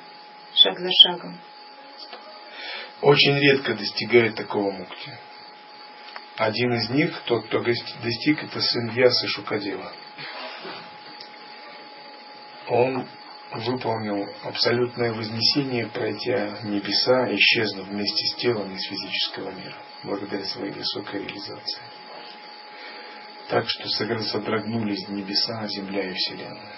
шаг 0.54 0.78
за 0.78 0.90
шагом. 0.90 1.38
Очень 3.00 3.38
редко 3.38 3.74
достигают 3.74 4.34
такого 4.34 4.70
мукти. 4.70 5.12
Один 6.36 6.72
из 6.74 6.90
них, 6.90 7.20
тот, 7.26 7.46
кто 7.46 7.60
достиг, 7.60 8.44
это 8.44 8.60
сын 8.60 8.90
Вьясы 8.90 9.26
Шукадева. 9.28 9.92
Он 12.68 13.06
выполнил 13.52 14.28
абсолютное 14.44 15.12
вознесение, 15.12 15.86
пройдя 15.86 16.58
небеса, 16.64 17.34
исчезнув 17.34 17.88
вместе 17.88 18.26
с 18.26 18.34
телом 18.36 18.74
из 18.74 18.82
физического 18.88 19.50
мира, 19.50 19.76
благодаря 20.04 20.44
своей 20.44 20.72
высокой 20.72 21.22
реализации. 21.22 21.80
Так 23.48 23.64
что 23.66 23.88
содрогнулись 24.24 25.08
небеса, 25.08 25.66
земля 25.68 26.10
и 26.10 26.12
вселенная. 26.12 26.76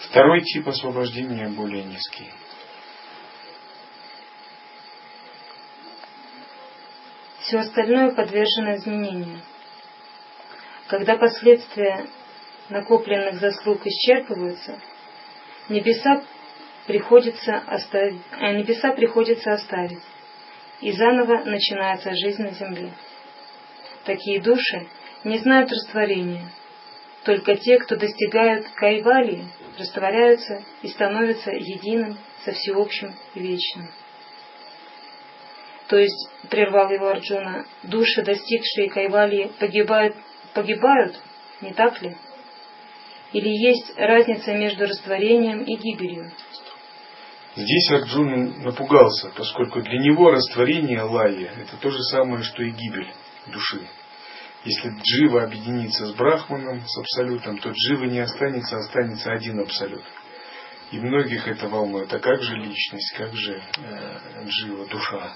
Второй 0.00 0.42
тип 0.42 0.68
освобождения 0.68 1.48
более 1.48 1.84
низкий. 1.84 2.30
Все 7.40 7.58
остальное 7.58 8.12
подвержено 8.12 8.76
изменению. 8.76 9.40
Когда 10.88 11.16
последствия 11.16 12.06
накопленных 12.68 13.40
заслуг 13.40 13.80
исчерпываются, 13.86 14.78
небеса 15.70 16.22
приходится 16.86 17.56
оставить, 17.66 18.20
а 18.32 18.52
небеса 18.52 18.92
приходится 18.92 19.52
оставить, 19.52 20.02
и 20.80 20.92
заново 20.92 21.44
начинается 21.44 22.10
жизнь 22.14 22.42
на 22.42 22.50
земле. 22.52 22.92
Такие 24.04 24.40
души 24.40 24.86
не 25.24 25.38
знают 25.38 25.70
растворения. 25.70 26.50
Только 27.24 27.56
те, 27.56 27.78
кто 27.78 27.96
достигают 27.96 28.66
кайвалии, 28.70 29.44
растворяются 29.78 30.62
и 30.82 30.88
становятся 30.88 31.50
единым 31.50 32.18
со 32.44 32.52
всеобщим 32.52 33.14
и 33.34 33.40
вечным. 33.40 33.90
То 35.88 35.98
есть, 35.98 36.30
прервал 36.48 36.90
его 36.90 37.08
Арджуна, 37.08 37.66
души, 37.82 38.22
достигшие 38.22 38.88
кайвалии, 38.88 39.50
погибают, 39.58 40.16
погибают, 40.54 41.20
не 41.60 41.74
так 41.74 42.00
ли? 42.00 42.16
Или 43.32 43.48
есть 43.48 43.92
разница 43.96 44.54
между 44.54 44.86
растворением 44.86 45.62
и 45.62 45.76
гибелью? 45.76 46.30
Здесь 47.60 47.90
Арджуна 47.90 48.54
напугался, 48.62 49.30
поскольку 49.36 49.82
для 49.82 49.98
него 49.98 50.30
растворение 50.30 51.02
лая– 51.02 51.52
это 51.60 51.76
то 51.76 51.90
же 51.90 52.02
самое, 52.04 52.42
что 52.42 52.62
и 52.62 52.70
гибель 52.70 53.12
души. 53.48 53.86
Если 54.64 54.90
джива 55.02 55.42
объединится 55.42 56.06
с 56.06 56.12
брахманом, 56.12 56.82
с 56.86 56.98
абсолютом, 56.98 57.58
то 57.58 57.70
джива 57.70 58.04
не 58.04 58.20
останется, 58.20 58.78
останется 58.78 59.30
один 59.32 59.60
абсолют. 59.60 60.04
И 60.90 60.98
многих 60.98 61.46
это 61.48 61.68
волнует. 61.68 62.10
А 62.12 62.18
как 62.18 62.42
же 62.42 62.56
личность, 62.56 63.14
как 63.16 63.34
же 63.34 63.62
э, 63.76 64.44
джива, 64.46 64.86
душа? 64.86 65.32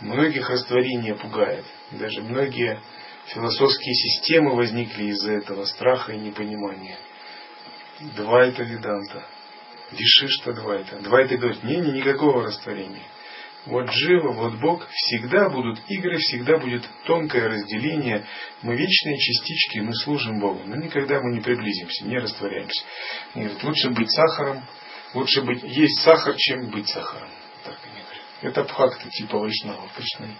Многих 0.00 0.50
растворение 0.50 1.14
пугает. 1.14 1.64
Даже 1.92 2.20
многие 2.20 2.78
философские 3.28 3.94
системы 3.94 4.54
возникли 4.54 5.04
из-за 5.04 5.32
этого 5.32 5.64
страха 5.64 6.12
и 6.12 6.18
непонимания. 6.18 6.98
Два 8.16 8.44
это 8.44 8.62
веданта. 8.64 9.24
Вишишта 9.92 10.52
два 10.52 10.76
это. 10.76 10.98
Два 11.00 11.22
это 11.22 11.36
говорит, 11.36 11.62
не, 11.62 11.76
не, 11.76 11.92
никакого 11.92 12.44
растворения. 12.44 13.04
Вот 13.66 13.90
живо, 13.92 14.32
вот 14.32 14.54
Бог, 14.60 14.88
всегда 14.90 15.48
будут 15.48 15.80
игры, 15.88 16.18
всегда 16.18 16.58
будет 16.58 16.88
тонкое 17.04 17.48
разделение. 17.48 18.24
Мы 18.62 18.76
вечные 18.76 19.18
частички, 19.18 19.80
мы 19.80 19.92
служим 19.94 20.38
Богу, 20.38 20.62
но 20.64 20.76
никогда 20.76 21.20
мы 21.20 21.32
не 21.32 21.40
приблизимся, 21.40 22.04
не 22.04 22.16
растворяемся. 22.16 22.84
И 23.34 23.40
говорит, 23.40 23.62
лучше 23.64 23.90
быть 23.90 24.10
сахаром, 24.10 24.64
лучше 25.14 25.42
быть, 25.42 25.62
есть 25.64 26.00
сахар, 26.02 26.36
чем 26.36 26.70
быть 26.70 26.88
сахаром. 26.88 27.30
Так 27.64 27.76
они 27.84 28.02
говорят. 28.02 28.24
Это 28.42 28.62
бхакты 28.64 29.10
типа 29.10 29.38
Вайшнава, 29.38 29.88
Кришнаита. 29.96 30.36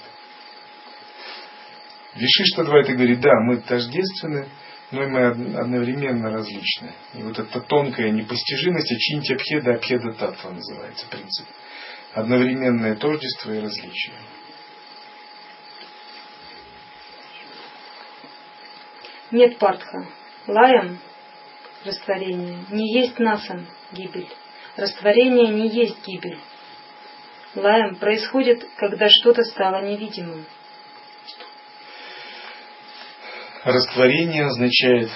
Вишишта 2.14 2.62
это 2.62 2.92
говорит, 2.94 3.20
да, 3.20 3.32
мы 3.40 3.56
тождественны, 3.58 4.48
но 4.90 5.02
и 5.02 5.06
мы 5.06 5.26
одновременно 5.26 6.30
различны. 6.30 6.92
И 7.14 7.22
вот 7.22 7.38
эта 7.38 7.60
тонкая 7.60 8.10
непостижимость, 8.10 8.92
Ачинти 8.92 9.32
Абхеда, 9.32 9.74
Абхеда 9.74 10.12
Татва 10.12 10.50
называется 10.50 11.06
принцип 11.08 11.46
одновременное 12.16 12.96
тождество 12.96 13.52
и 13.52 13.60
различие. 13.60 14.14
Нет 19.30 19.58
партха. 19.58 20.06
Лаем– 20.46 20.98
растворение. 21.84 22.64
Не 22.70 23.00
есть 23.00 23.18
насан– 23.18 23.66
гибель. 23.92 24.28
Растворение 24.76 25.48
не 25.48 25.68
есть 25.68 26.06
гибель. 26.06 26.38
Лаем 27.54 27.96
происходит, 27.96 28.66
когда 28.76 29.08
что-то 29.10 29.42
стало 29.44 29.84
невидимым. 29.84 30.46
Растворение 33.66 34.44
означает 34.44 35.10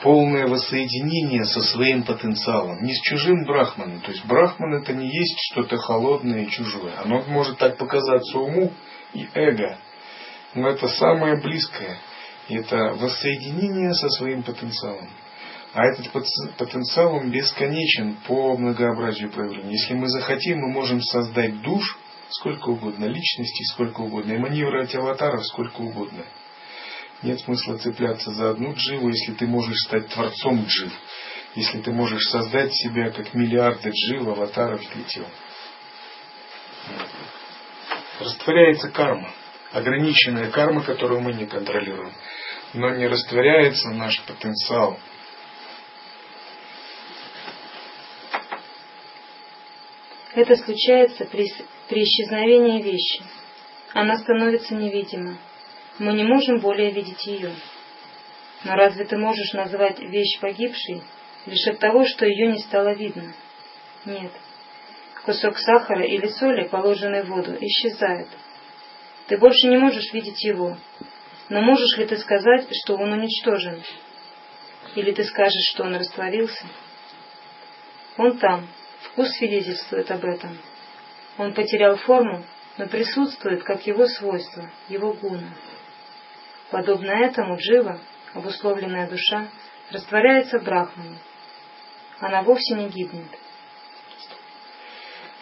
полное 0.00 0.46
воссоединение 0.46 1.44
со 1.44 1.60
своим 1.60 2.04
потенциалом, 2.04 2.84
не 2.84 2.94
с 2.94 3.00
чужим 3.00 3.44
брахманом. 3.44 4.00
То 4.00 4.12
есть 4.12 4.24
брахман 4.24 4.74
это 4.74 4.92
не 4.92 5.08
есть 5.08 5.36
что-то 5.50 5.76
холодное 5.76 6.44
и 6.44 6.48
чужое. 6.48 6.92
Оно 7.04 7.24
может 7.26 7.58
так 7.58 7.78
показаться 7.78 8.38
уму 8.38 8.72
и 9.12 9.26
эго, 9.34 9.78
но 10.54 10.68
это 10.68 10.86
самое 10.86 11.42
близкое. 11.42 11.98
Это 12.48 12.94
воссоединение 12.94 13.92
со 13.92 14.08
своим 14.10 14.44
потенциалом. 14.44 15.08
А 15.74 15.86
этот 15.86 16.12
потенциал, 16.58 17.12
он 17.12 17.32
бесконечен 17.32 18.18
по 18.28 18.56
многообразию 18.56 19.32
проявлений. 19.32 19.72
Если 19.72 19.94
мы 19.94 20.06
захотим, 20.06 20.58
мы 20.58 20.68
можем 20.68 21.02
создать 21.02 21.60
душ 21.60 21.98
сколько 22.28 22.68
угодно, 22.68 23.06
личностей 23.06 23.64
сколько 23.72 24.02
угодно, 24.02 24.34
и 24.34 24.38
маневрировать 24.38 24.94
аватаров 24.94 25.44
сколько 25.44 25.80
угодно. 25.80 26.22
Нет 27.22 27.40
смысла 27.40 27.78
цепляться 27.78 28.30
за 28.32 28.50
одну 28.50 28.74
дживу, 28.74 29.08
если 29.08 29.32
ты 29.32 29.46
можешь 29.46 29.78
стать 29.86 30.08
творцом 30.08 30.64
джив. 30.66 30.92
Если 31.54 31.80
ты 31.80 31.90
можешь 31.90 32.22
создать 32.30 32.74
себя 32.74 33.10
как 33.10 33.32
миллиарды 33.32 33.90
джив, 33.90 34.26
аватаров 34.26 34.80
для 34.94 35.04
тел. 35.04 35.26
Растворяется 38.20 38.90
карма. 38.90 39.32
Ограниченная 39.72 40.50
карма, 40.50 40.82
которую 40.82 41.20
мы 41.20 41.32
не 41.32 41.46
контролируем. 41.46 42.12
Но 42.74 42.90
не 42.90 43.06
растворяется 43.06 43.90
наш 43.90 44.20
потенциал. 44.22 44.98
Это 50.34 50.54
случается 50.56 51.24
при, 51.24 51.46
при 51.88 52.04
исчезновении 52.04 52.82
вещи. 52.82 53.22
Она 53.94 54.18
становится 54.18 54.74
невидима 54.74 55.38
мы 55.98 56.12
не 56.12 56.24
можем 56.24 56.60
более 56.60 56.90
видеть 56.90 57.26
ее. 57.26 57.52
Но 58.64 58.74
разве 58.74 59.04
ты 59.04 59.16
можешь 59.16 59.52
назвать 59.52 59.98
вещь 60.00 60.38
погибшей 60.40 61.02
лишь 61.46 61.66
от 61.66 61.78
того, 61.78 62.04
что 62.04 62.26
ее 62.26 62.48
не 62.48 62.58
стало 62.58 62.92
видно? 62.92 63.32
Нет. 64.04 64.32
Кусок 65.24 65.58
сахара 65.58 66.04
или 66.04 66.28
соли, 66.28 66.68
положенный 66.68 67.22
в 67.22 67.28
воду, 67.28 67.56
исчезает. 67.60 68.28
Ты 69.26 69.38
больше 69.38 69.68
не 69.68 69.76
можешь 69.78 70.12
видеть 70.12 70.42
его. 70.44 70.76
Но 71.48 71.60
можешь 71.60 71.96
ли 71.98 72.06
ты 72.06 72.16
сказать, 72.16 72.66
что 72.72 72.96
он 72.96 73.12
уничтожен? 73.12 73.82
Или 74.94 75.12
ты 75.12 75.24
скажешь, 75.24 75.70
что 75.72 75.84
он 75.84 75.96
растворился? 75.96 76.66
Он 78.16 78.38
там. 78.38 78.68
Вкус 79.02 79.28
свидетельствует 79.36 80.10
об 80.10 80.24
этом. 80.24 80.58
Он 81.38 81.52
потерял 81.52 81.96
форму, 81.96 82.44
но 82.76 82.86
присутствует 82.86 83.62
как 83.62 83.86
его 83.86 84.06
свойство, 84.06 84.70
его 84.88 85.12
гуна. 85.12 85.50
Подобно 86.70 87.10
этому 87.10 87.56
джива, 87.58 88.00
обусловленная 88.34 89.08
душа, 89.08 89.48
растворяется 89.90 90.58
в 90.58 90.64
брахмане. 90.64 91.18
Она 92.18 92.42
вовсе 92.42 92.74
не 92.74 92.88
гибнет. 92.88 93.30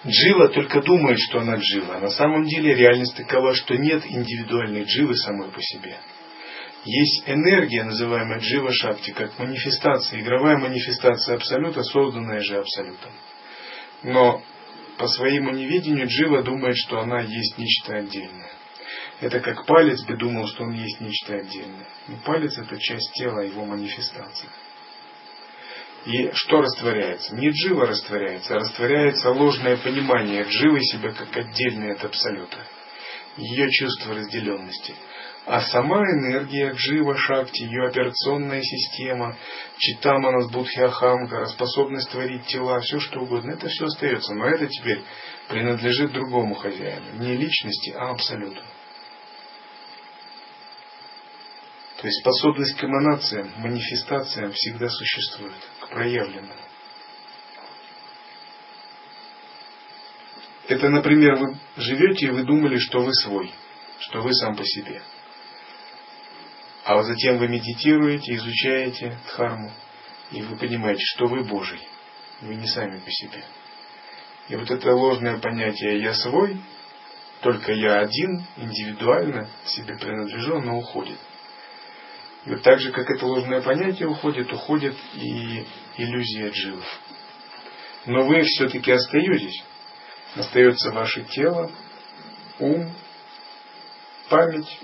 Джива 0.06 0.48
только 0.50 0.82
думает, 0.82 1.18
что 1.18 1.40
она 1.40 1.56
джива. 1.56 1.96
А 1.96 2.00
на 2.00 2.10
самом 2.10 2.44
деле 2.44 2.74
реальность 2.74 3.16
такова, 3.16 3.54
что 3.54 3.74
нет 3.74 4.04
индивидуальной 4.04 4.84
дживы 4.84 5.16
самой 5.16 5.50
по 5.50 5.62
себе. 5.62 5.96
Есть 6.84 7.26
энергия, 7.26 7.84
называемая 7.84 8.40
джива 8.40 8.70
шакти, 8.70 9.12
как 9.12 9.38
манифестация, 9.38 10.20
игровая 10.20 10.58
манифестация 10.58 11.36
абсолюта, 11.36 11.82
созданная 11.82 12.40
же 12.40 12.58
абсолютом. 12.58 13.12
Но 14.02 14.42
по 14.98 15.08
своему 15.08 15.52
неведению 15.52 16.06
джива 16.06 16.42
думает, 16.42 16.76
что 16.76 16.98
она 17.00 17.20
есть 17.22 17.56
нечто 17.56 17.96
отдельное. 17.96 18.50
Это 19.20 19.40
как 19.40 19.64
палец 19.66 20.02
бы 20.04 20.16
думал, 20.16 20.46
что 20.48 20.64
он 20.64 20.72
есть 20.72 21.00
нечто 21.00 21.36
отдельное. 21.36 21.86
Но 22.08 22.16
палец 22.24 22.58
это 22.58 22.78
часть 22.78 23.12
тела, 23.14 23.40
его 23.40 23.64
манифестация. 23.64 24.50
И 26.06 26.30
что 26.32 26.60
растворяется? 26.60 27.34
Не 27.34 27.50
джива 27.50 27.86
растворяется, 27.86 28.54
а 28.54 28.58
растворяется 28.58 29.30
ложное 29.30 29.76
понимание 29.78 30.42
дживы 30.42 30.80
себя 30.82 31.12
как 31.12 31.34
отдельной 31.34 31.92
от 31.92 32.04
абсолюта. 32.04 32.58
Ее 33.36 33.70
чувство 33.70 34.14
разделенности. 34.14 34.94
А 35.46 35.60
сама 35.60 36.00
энергия 36.10 36.70
Джива 36.72 37.16
Шакти, 37.16 37.64
ее 37.64 37.88
операционная 37.88 38.62
система, 38.62 39.36
Читаманас 39.76 40.50
Будхиахамкара, 40.50 41.46
способность 41.46 42.10
творить 42.10 42.46
тела, 42.46 42.80
все 42.80 42.98
что 42.98 43.20
угодно, 43.20 43.52
это 43.52 43.68
все 43.68 43.84
остается. 43.86 44.34
Но 44.34 44.46
это 44.46 44.66
теперь 44.66 45.02
принадлежит 45.48 46.12
другому 46.12 46.54
хозяину. 46.54 47.18
Не 47.18 47.36
личности, 47.36 47.90
а 47.90 48.10
абсолюту. 48.10 48.60
То 52.04 52.08
есть 52.08 52.20
способность 52.20 52.76
к 52.76 52.84
эманациям, 52.84 53.50
манифестациям 53.56 54.52
всегда 54.52 54.90
существует, 54.90 55.54
к 55.80 55.88
проявленному. 55.88 56.52
Это, 60.68 60.90
например, 60.90 61.36
вы 61.36 61.56
живете 61.78 62.26
и 62.26 62.30
вы 62.30 62.42
думали, 62.42 62.76
что 62.76 63.00
вы 63.00 63.14
свой, 63.14 63.50
что 64.00 64.20
вы 64.20 64.34
сам 64.34 64.54
по 64.54 64.62
себе. 64.66 65.00
А 66.84 66.96
вот 66.96 67.06
затем 67.06 67.38
вы 67.38 67.48
медитируете, 67.48 68.34
изучаете 68.34 69.18
дхарму, 69.28 69.72
и 70.30 70.42
вы 70.42 70.58
понимаете, 70.58 71.00
что 71.06 71.24
вы 71.24 71.42
Божий. 71.42 71.80
Вы 72.42 72.56
не 72.56 72.66
сами 72.66 72.98
по 72.98 73.10
себе. 73.10 73.42
И 74.50 74.56
вот 74.56 74.70
это 74.70 74.94
ложное 74.94 75.38
понятие 75.38 76.02
«я 76.02 76.12
свой», 76.12 76.60
только 77.40 77.72
я 77.72 78.00
один, 78.00 78.44
индивидуально 78.58 79.48
себе 79.64 79.96
принадлежу, 79.96 80.58
оно 80.58 80.76
уходит. 80.76 81.18
Вот 82.46 82.62
так 82.62 82.78
же, 82.78 82.92
как 82.92 83.08
это 83.10 83.24
ложное 83.26 83.62
понятие 83.62 84.08
уходит, 84.08 84.52
уходит 84.52 84.94
и 85.14 85.64
иллюзия 85.96 86.50
дживов. 86.50 87.00
Но 88.06 88.26
вы 88.26 88.42
все-таки 88.42 88.92
остаетесь. 88.92 89.62
Остается 90.36 90.90
ваше 90.90 91.22
тело, 91.22 91.70
ум, 92.58 92.92
память, 94.28 94.80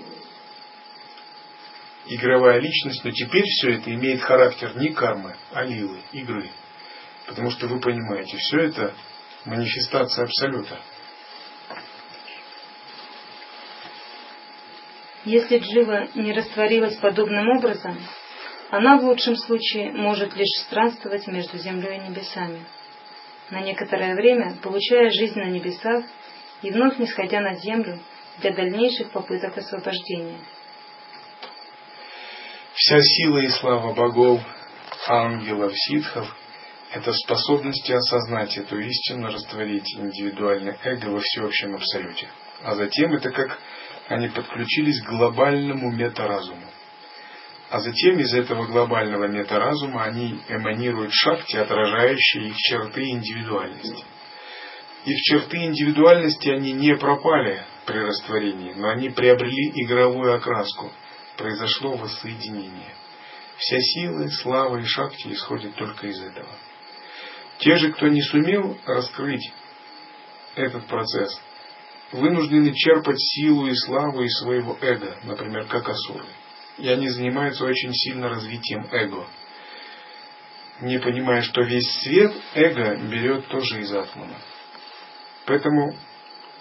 игровая 2.07 2.59
личность, 2.59 3.03
но 3.03 3.11
теперь 3.11 3.43
все 3.43 3.73
это 3.73 3.93
имеет 3.93 4.21
характер 4.21 4.75
не 4.77 4.89
кармы, 4.89 5.35
а 5.51 5.63
лилы, 5.63 5.99
игры. 6.13 6.49
Потому 7.27 7.51
что 7.51 7.67
вы 7.67 7.79
понимаете, 7.79 8.37
все 8.37 8.59
это 8.61 8.93
манифестация 9.45 10.25
Абсолюта. 10.25 10.79
Если 15.23 15.59
джива 15.59 16.07
не 16.15 16.33
растворилась 16.33 16.95
подобным 16.97 17.47
образом, 17.49 17.97
она 18.71 18.97
в 18.97 19.03
лучшем 19.03 19.35
случае 19.35 19.91
может 19.91 20.35
лишь 20.35 20.63
странствовать 20.65 21.27
между 21.27 21.57
землей 21.59 21.97
и 21.97 22.09
небесами, 22.09 22.65
на 23.51 23.61
некоторое 23.61 24.15
время 24.15 24.55
получая 24.63 25.11
жизнь 25.11 25.37
на 25.39 25.49
небесах 25.49 26.05
и 26.63 26.71
вновь 26.71 26.97
не 26.97 27.05
сходя 27.05 27.39
на 27.41 27.53
землю 27.55 27.99
для 28.39 28.53
дальнейших 28.53 29.11
попыток 29.11 29.57
освобождения. 29.57 30.39
Вся 32.73 32.99
сила 32.99 33.37
и 33.39 33.49
слава 33.49 33.93
богов, 33.93 34.41
ангелов, 35.07 35.73
ситхов– 35.75 36.35
это 36.93 37.13
способности 37.13 37.91
осознать 37.91 38.57
эту 38.57 38.79
истину, 38.79 39.27
растворить 39.27 39.93
индивидуальное 39.95 40.77
эго 40.83 41.09
во 41.09 41.19
всеобщем 41.19 41.75
абсолюте. 41.75 42.27
А 42.63 42.75
затем 42.75 43.13
это 43.13 43.29
как 43.29 43.59
они 44.11 44.27
подключились 44.27 45.01
к 45.01 45.09
глобальному 45.09 45.89
метаразуму. 45.91 46.67
А 47.69 47.79
затем 47.79 48.19
из 48.19 48.33
этого 48.33 48.65
глобального 48.65 49.27
метаразума 49.27 50.03
они 50.03 50.41
эманируют 50.49 51.13
шахти, 51.13 51.55
отражающие 51.55 52.49
их 52.49 52.57
черты 52.57 53.09
индивидуальности. 53.09 54.03
Их 55.05 55.17
черты 55.21 55.63
индивидуальности 55.63 56.49
они 56.49 56.73
не 56.73 56.95
пропали 56.97 57.63
при 57.85 57.99
растворении, 57.99 58.73
но 58.73 58.89
они 58.89 59.09
приобрели 59.09 59.71
игровую 59.75 60.35
окраску. 60.35 60.91
Произошло 61.37 61.93
воссоединение. 61.93 62.93
Вся 63.57 63.79
сила, 63.79 64.27
слава 64.27 64.77
и 64.77 64.83
шахти 64.83 65.31
исходят 65.31 65.73
только 65.75 66.07
из 66.07 66.21
этого. 66.21 66.49
Те 67.59 67.77
же, 67.77 67.93
кто 67.93 68.09
не 68.09 68.21
сумел 68.21 68.77
раскрыть 68.85 69.53
этот 70.55 70.85
процесс, 70.87 71.41
вынуждены 72.11 72.73
черпать 72.73 73.19
силу 73.19 73.67
и 73.67 73.75
славу 73.75 74.21
из 74.23 74.33
своего 74.39 74.77
эго, 74.81 75.17
например, 75.23 75.65
как 75.65 75.87
асуры. 75.89 76.25
И 76.77 76.87
они 76.87 77.09
занимаются 77.09 77.65
очень 77.65 77.93
сильно 77.93 78.29
развитием 78.29 78.87
эго. 78.91 79.27
Не 80.81 80.99
понимая, 80.99 81.41
что 81.41 81.61
весь 81.61 81.89
свет 82.01 82.33
эго 82.55 82.95
берет 82.95 83.47
тоже 83.47 83.81
из 83.81 83.93
атмана. 83.93 84.35
Поэтому 85.45 85.95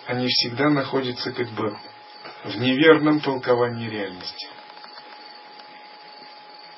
они 0.06 0.26
всегда 0.28 0.68
находятся 0.68 1.32
как 1.32 1.48
бы 1.50 1.76
в 2.44 2.56
неверном 2.58 3.20
толковании 3.20 3.88
реальности. 3.88 4.48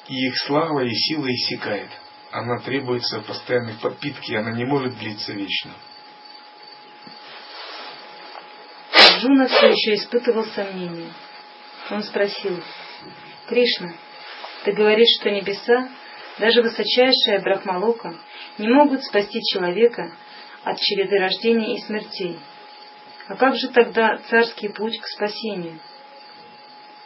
И 0.08 0.26
их 0.26 0.38
слава 0.38 0.84
и 0.84 0.90
сила 0.90 1.26
иссякает. 1.30 1.90
Она 2.30 2.58
требуется 2.60 3.20
постоянной 3.20 3.74
подпитки, 3.74 4.34
она 4.34 4.52
не 4.52 4.64
может 4.64 4.98
длиться 4.98 5.32
вечно. 5.32 5.72
Арджуна 9.22 9.46
все 9.46 9.68
еще 9.68 9.94
испытывал 9.94 10.44
сомнения. 10.46 11.12
Он 11.90 12.02
спросил, 12.02 12.60
Кришна, 13.46 13.92
ты 14.64 14.72
говоришь, 14.72 15.16
что 15.20 15.30
небеса, 15.30 15.88
даже 16.38 16.62
высочайшая 16.62 17.40
Брахмалока, 17.40 18.16
не 18.58 18.68
могут 18.68 19.04
спасти 19.04 19.40
человека 19.52 20.12
от 20.64 20.80
череды 20.80 21.18
рождения 21.18 21.76
и 21.76 21.80
смертей. 21.82 22.38
А 23.28 23.36
как 23.36 23.56
же 23.56 23.68
тогда 23.68 24.18
царский 24.28 24.68
путь 24.68 24.98
к 24.98 25.06
спасению? 25.06 25.78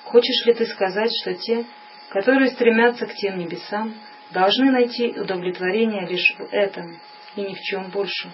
Хочешь 0.05 0.47
ли 0.47 0.55
ты 0.55 0.65
сказать, 0.67 1.11
что 1.21 1.35
те, 1.35 1.67
которые 2.09 2.51
стремятся 2.51 3.07
к 3.07 3.15
тем 3.15 3.39
небесам, 3.39 3.95
должны 4.31 4.71
найти 4.71 5.09
удовлетворение 5.11 6.07
лишь 6.07 6.35
в 6.39 6.49
этом 6.51 6.99
и 7.35 7.43
ни 7.43 7.55
в 7.55 7.61
чем 7.61 7.91
больше? 7.91 8.31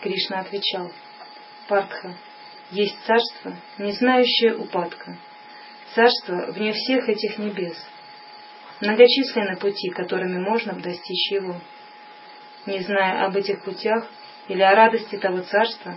Кришна 0.00 0.40
отвечал– 0.40 0.92
Партха, 1.70 2.16
есть 2.72 2.98
царство, 3.06 3.54
не 3.78 3.92
знающее 3.92 4.56
упадка, 4.56 5.16
царство 5.94 6.50
вне 6.50 6.72
всех 6.72 7.08
этих 7.08 7.38
небес. 7.38 7.76
Многочисленны 8.80 9.56
пути, 9.56 9.90
которыми 9.90 10.40
можно 10.40 10.72
достичь 10.72 11.30
его. 11.30 11.54
Не 12.66 12.80
зная 12.80 13.24
об 13.24 13.36
этих 13.36 13.62
путях 13.62 14.04
или 14.48 14.62
о 14.62 14.74
радости 14.74 15.16
того 15.16 15.42
царства, 15.42 15.94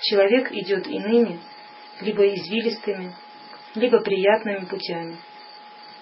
человек 0.00 0.50
идет 0.50 0.88
иными, 0.88 1.38
либо 2.00 2.26
извилистыми, 2.34 3.14
либо 3.76 4.00
приятными 4.00 4.64
путями. 4.64 5.16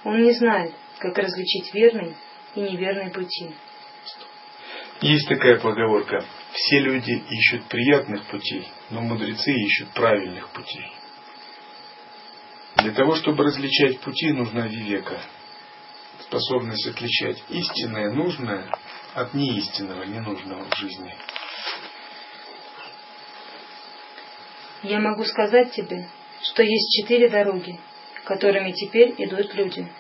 Он 0.05 0.23
не 0.23 0.33
знает, 0.33 0.73
как 1.01 1.19
различить 1.19 1.75
верный 1.75 2.17
и 2.55 2.61
неверный 2.61 3.11
пути. 3.11 3.55
Есть 5.03 5.29
такая 5.29 5.61
поговорка. 5.61 6.25
Все 6.53 6.81
люди 6.81 7.13
ищут 7.31 7.65
приятных 7.65 8.27
путей, 8.27 8.69
но 8.91 9.01
мудрецы 9.01 9.53
ищут 9.53 9.89
правильных 9.95 10.51
путей. 10.51 10.93
Для 12.77 12.93
того, 12.93 13.15
чтобы 13.15 13.45
различать 13.45 14.01
пути, 14.01 14.33
нужна 14.33 14.67
вивека. 14.67 15.19
Способность 16.21 16.87
отличать 16.87 17.43
истинное, 17.49 18.13
нужное 18.13 18.71
от 19.15 19.33
неистинного, 19.35 20.03
ненужного 20.05 20.65
в 20.65 20.79
жизни. 20.79 21.15
Я 24.83 25.01
могу 25.01 25.25
сказать 25.25 25.73
тебе, 25.73 26.09
что 26.43 26.63
есть 26.63 27.01
четыре 27.01 27.31
дороги, 27.31 27.79
которыми 28.25 28.73
теперь 28.73 29.15
идут 29.17 29.55
люди. 29.55 29.91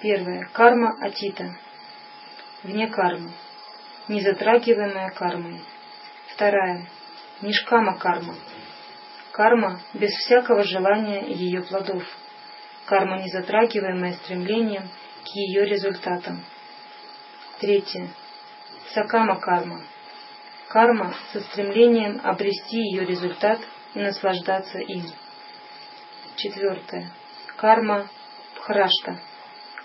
Первая– 0.00 0.48
карма 0.52 0.96
Атита– 1.00 1.56
вне 2.62 2.88
кармы, 2.88 3.32
не 4.08 4.20
затрагиваемая 4.20 5.10
кармой. 5.10 5.60
Вторая– 6.34 6.86
нишкама 7.42 7.98
карма. 7.98 8.34
Карма 9.32 9.80
без 9.94 10.10
всякого 10.10 10.62
желания 10.62 11.26
ее 11.26 11.62
плодов. 11.62 12.02
Карма, 12.86 13.22
не 13.22 13.30
затрагиваемая 13.30 14.14
стремлением 14.14 14.88
к 15.24 15.28
ее 15.28 15.64
результатам. 15.64 16.44
Третье– 17.60 18.08
сакама 18.94 19.40
карма. 19.40 19.82
Карма 20.68 21.14
со 21.32 21.40
стремлением 21.40 22.20
обрести 22.24 22.78
ее 22.78 23.04
результат 23.04 23.60
и 23.94 24.00
наслаждаться 24.00 24.78
им. 24.78 25.04
Четвертое. 26.36 27.10
Карма 27.56 28.08
пхрашта 28.56 29.18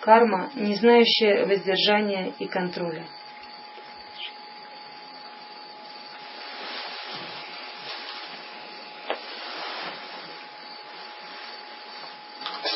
карма, 0.08 0.49
не 0.56 0.75
знающая 0.75 1.45
воздержания 1.45 2.32
и 2.39 2.47
контроля. 2.47 3.06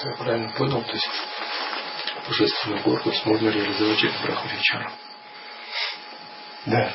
Если 0.02 0.14
я 0.14 0.18
правильно 0.18 0.50
понял, 0.54 0.82
то 0.82 0.94
есть 0.94 1.10
божественную 2.28 2.82
гордость 2.82 3.24
можно 3.24 3.50
реализовать 3.50 4.00
через 4.00 4.20
брахмавичару. 4.22 4.92
Да. 6.66 6.94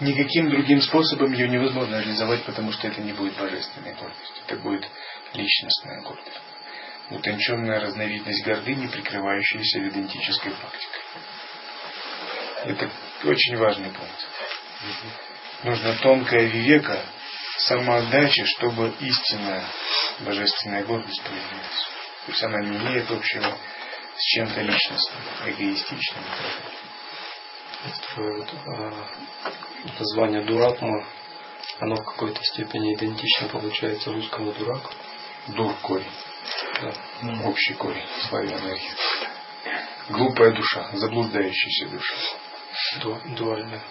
Никаким 0.00 0.50
другим 0.50 0.82
способом 0.82 1.32
ее 1.32 1.48
невозможно 1.48 2.00
реализовать, 2.00 2.44
потому 2.44 2.70
что 2.72 2.86
это 2.88 3.00
не 3.00 3.14
будет 3.14 3.34
божественная 3.38 3.94
гордость. 3.94 4.42
Это 4.46 4.56
будет 4.60 4.86
личностная 5.32 6.02
гордость. 6.02 6.40
Утонченная 7.08 7.80
разновидность 7.80 8.44
гордыни, 8.44 8.88
прикрывающаяся 8.88 9.78
ведантической 9.78 10.52
практикой. 10.52 11.00
Это 12.64 12.90
очень 13.24 13.56
важный 13.56 13.88
пункт. 13.88 14.28
Нужна 15.62 15.94
тонкая 15.94 16.44
вивека, 16.44 17.06
самоотдача, 17.56 18.44
чтобы 18.44 18.92
истинная 19.00 19.64
божественная 20.20 20.84
гордость 20.84 21.22
проявилась. 21.22 21.91
То 22.26 22.30
есть 22.30 22.42
она 22.44 22.60
не 22.60 22.76
имеет 22.76 23.10
общего 23.10 23.58
с 24.16 24.22
чем-то 24.34 24.60
личностным, 24.60 25.22
эгоистичным. 25.46 26.24
А, 28.66 29.08
название 29.98 30.42
Дуратма, 30.42 31.04
оно 31.80 31.96
в 31.96 32.04
какой-то 32.04 32.40
степени 32.44 32.94
идентично 32.94 33.48
получается 33.48 34.12
русскому 34.12 34.52
дурак. 34.52 34.92
Дур 35.48 35.74
корень. 35.82 36.06
Да. 36.80 36.94
Общий 37.44 37.74
корень 37.74 38.06
славянный. 38.28 38.80
Глупая 40.08 40.52
душа, 40.52 40.90
заблуждающаяся 40.92 41.88
душа. 41.88 42.14
Ду, 43.00 43.20
дуальная. 43.36 43.82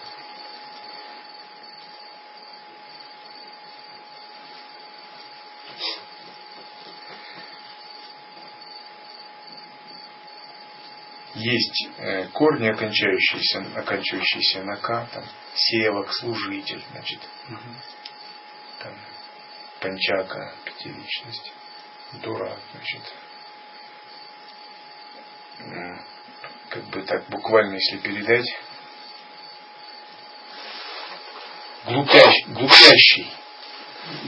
Есть 11.42 11.88
э, 11.98 12.28
корни, 12.28 12.68
окончающиеся, 12.68 13.64
оканчивающиеся 13.76 14.62
на 14.62 14.76
К, 14.76 15.06
там, 15.12 15.24
севок, 15.54 16.12
служитель, 16.12 16.82
значит, 16.92 17.20
там, 18.78 18.94
панчака, 19.80 20.54
пятиличность, 20.64 21.52
дурак, 22.22 22.58
значит, 22.72 23.02
как 26.68 26.84
бы 26.84 27.02
так 27.02 27.28
буквально, 27.28 27.74
если 27.74 27.98
передать, 27.98 28.46
глупящий, 31.84 32.44
глупящий, 32.48 33.32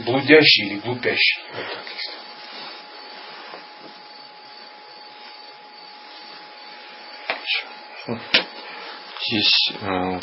блудящий 0.05 0.67
или 0.67 0.79
глупящий, 0.81 1.43
вот 1.55 1.73
так 1.73 1.85
если. 1.87 2.24
Здесь 8.07 9.73
э, 9.81 10.21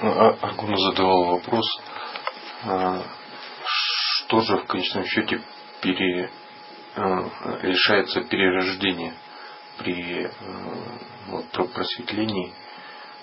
э 0.00 0.36
Аргуна 0.42 0.76
задавал 0.76 1.24
вопрос, 1.24 1.66
э, 2.62 3.02
что 3.64 4.40
же 4.42 4.58
в 4.58 4.66
конечном 4.66 5.04
счете 5.04 5.42
пере, 5.80 6.30
э, 6.94 7.00
решается 7.62 8.20
перерождение 8.22 9.12
при 9.78 10.30
вот, 11.26 11.50
просветлении 11.72 12.54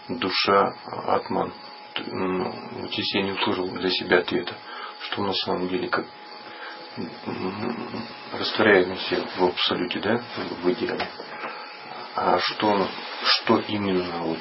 душа 0.09 0.73
атман. 1.07 1.53
Ну, 2.07 2.53
здесь 2.91 3.15
я 3.15 3.21
не 3.21 3.31
услышал 3.31 3.69
для 3.69 3.89
себя 3.89 4.19
ответа, 4.19 4.53
что 5.03 5.23
на 5.23 5.33
самом 5.33 5.69
деле 5.69 5.87
как 5.87 6.05
растворяемся 8.33 9.25
в 9.37 9.45
абсолюте, 9.45 9.99
да, 10.01 10.21
в 10.61 10.71
идеале. 10.73 11.07
А 12.15 12.39
что, 12.39 12.87
что 13.23 13.59
именно 13.59 14.23
вот 14.23 14.39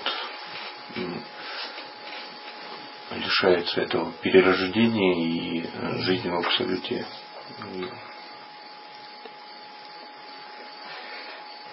лишается 3.16 3.82
этого 3.82 4.12
перерождения 4.22 5.14
и 5.14 5.66
э, 5.66 5.98
жизни 6.02 6.28
в 6.28 6.36
абсолюте. 6.36 7.06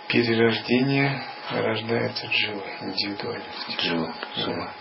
Перерождение 0.08 1.24
рождается 1.52 2.28
джива, 2.28 2.64
индивидуальность. 2.82 3.78
Джива, 3.80 4.14
да. 4.38 4.74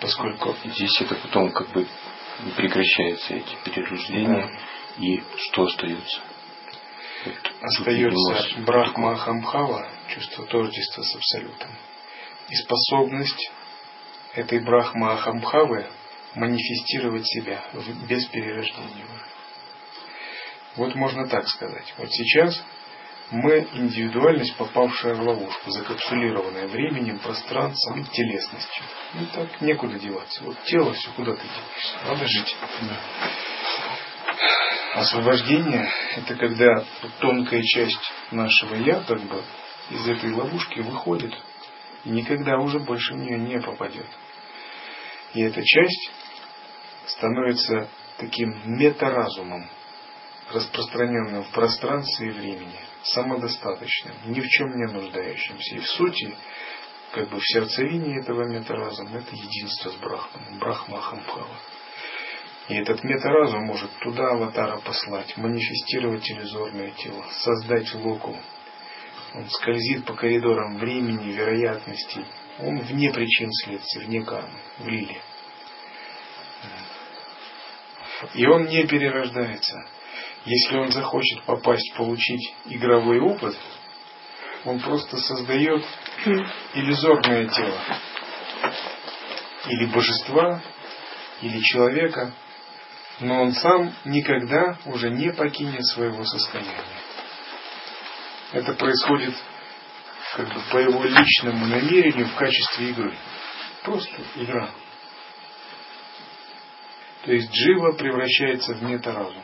Поскольку 0.00 0.56
здесь 0.64 1.00
это 1.00 1.14
потом 1.16 1.50
как 1.50 1.68
бы 1.70 1.86
прекращается 2.56 3.34
эти 3.34 3.56
перерождения, 3.64 4.46
да. 4.46 5.04
и 5.04 5.22
что 5.36 5.64
остается? 5.64 6.20
Вот, 7.24 7.52
остается 7.60 8.60
Брахма 8.60 9.12
Ахамхава, 9.12 9.88
чувство 10.14 10.46
тождества 10.46 11.02
с 11.02 11.14
Абсолютом, 11.14 11.70
и 12.48 12.54
способность 12.56 13.50
этой 14.34 14.60
Брахма 14.60 15.14
Ахамхавы 15.14 15.86
манифестировать 16.34 17.26
себя 17.26 17.64
без 18.08 18.26
перерождения. 18.26 19.06
Вот 20.76 20.94
можно 20.94 21.28
так 21.28 21.46
сказать. 21.48 21.92
Вот 21.98 22.10
сейчас 22.10 22.62
мы 23.30 23.66
индивидуальность, 23.72 24.56
попавшая 24.56 25.14
в 25.14 25.22
ловушку, 25.22 25.70
закапсулированная 25.70 26.68
временем, 26.68 27.18
пространством, 27.18 28.04
телесностью. 28.06 28.84
Ну 29.14 29.26
так 29.34 29.60
некуда 29.60 29.98
деваться. 29.98 30.44
Вот 30.44 30.62
тело 30.64 30.92
все 30.94 31.10
куда 31.12 31.34
ты 31.34 31.42
денешься. 31.42 31.96
Надо 32.06 32.26
жить. 32.26 32.56
Да. 32.82 33.00
Освобождение– 34.94 35.90
это 36.16 36.34
когда 36.34 36.84
тонкая 37.20 37.62
часть 37.62 38.12
нашего 38.30 38.74
«я» 38.74 39.00
как 39.00 39.20
бы 39.22 39.42
из 39.90 40.06
этой 40.06 40.32
ловушки 40.32 40.80
выходит 40.80 41.34
и 42.04 42.10
никогда 42.10 42.58
уже 42.58 42.78
больше 42.80 43.14
в 43.14 43.18
нее 43.18 43.38
не 43.38 43.60
попадет. 43.60 44.06
И 45.34 45.42
эта 45.42 45.62
часть 45.64 46.10
становится 47.06 47.88
таким 48.18 48.54
метаразумом, 48.78 49.68
распространенным 50.52 51.44
в 51.44 51.50
пространстве 51.50 52.28
и 52.28 52.32
времени, 52.32 52.78
самодостаточным, 53.04 54.14
ни 54.26 54.40
в 54.40 54.46
чем 54.48 54.76
не 54.76 54.92
нуждающимся. 54.92 55.76
И 55.76 55.78
в 55.78 55.86
сути, 55.86 56.34
как 57.12 57.28
бы 57.30 57.38
в 57.38 57.44
сердцевине 57.44 58.20
этого 58.20 58.44
метаразума, 58.44 59.18
это 59.18 59.34
единство 59.34 59.90
с 59.90 59.94
Брахманом, 59.96 60.58
Брахма 60.58 60.98
Ахамбхава. 60.98 61.56
И 62.68 62.74
этот 62.74 63.02
метаразум 63.02 63.64
может 63.64 63.90
туда 63.98 64.30
аватара 64.30 64.78
послать, 64.78 65.36
манифестировать 65.36 66.30
иллюзорное 66.30 66.90
тело, 66.92 67.24
создать 67.30 67.92
локу. 67.94 68.36
Он 69.34 69.48
скользит 69.48 70.04
по 70.04 70.14
коридорам 70.14 70.76
времени, 70.76 71.32
вероятностей. 71.32 72.24
Он 72.58 72.78
вне 72.80 73.10
причин 73.10 73.50
следствия, 73.64 74.04
вне 74.06 74.22
кармы, 74.22 74.58
в 74.78 74.86
лиле. 74.86 75.20
И 78.34 78.46
он 78.46 78.66
не 78.66 78.86
перерождается. 78.86 79.86
Если 80.44 80.76
он 80.76 80.90
захочет 80.90 81.42
попасть, 81.44 81.94
получить 81.94 82.54
игровой 82.66 83.20
опыт, 83.20 83.56
он 84.64 84.80
просто 84.80 85.16
создает 85.16 85.84
иллюзорное 86.74 87.48
тело. 87.48 87.80
Или 89.66 89.86
божества, 89.86 90.60
или 91.40 91.60
человека, 91.60 92.32
но 93.20 93.42
он 93.42 93.52
сам 93.52 93.92
никогда 94.04 94.78
уже 94.84 95.10
не 95.10 95.32
покинет 95.32 95.84
своего 95.86 96.24
состояния. 96.24 96.84
Это 98.52 98.74
происходит 98.74 99.34
как 100.36 100.52
бы 100.52 100.60
по 100.70 100.78
его 100.78 101.04
личному 101.04 101.66
намерению 101.66 102.26
в 102.26 102.34
качестве 102.34 102.90
игры. 102.90 103.16
Просто 103.82 104.22
игра. 104.36 104.70
То 107.24 107.32
есть 107.32 107.50
джива 107.52 107.92
превращается 107.92 108.74
в 108.74 108.82
метаразум. 108.82 109.42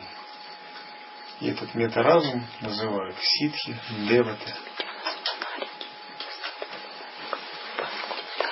И 1.41 1.49
этот 1.49 1.75
метаразум 1.75 2.45
называют 2.61 3.17
ситхи, 3.21 3.79
деваты. 4.09 4.55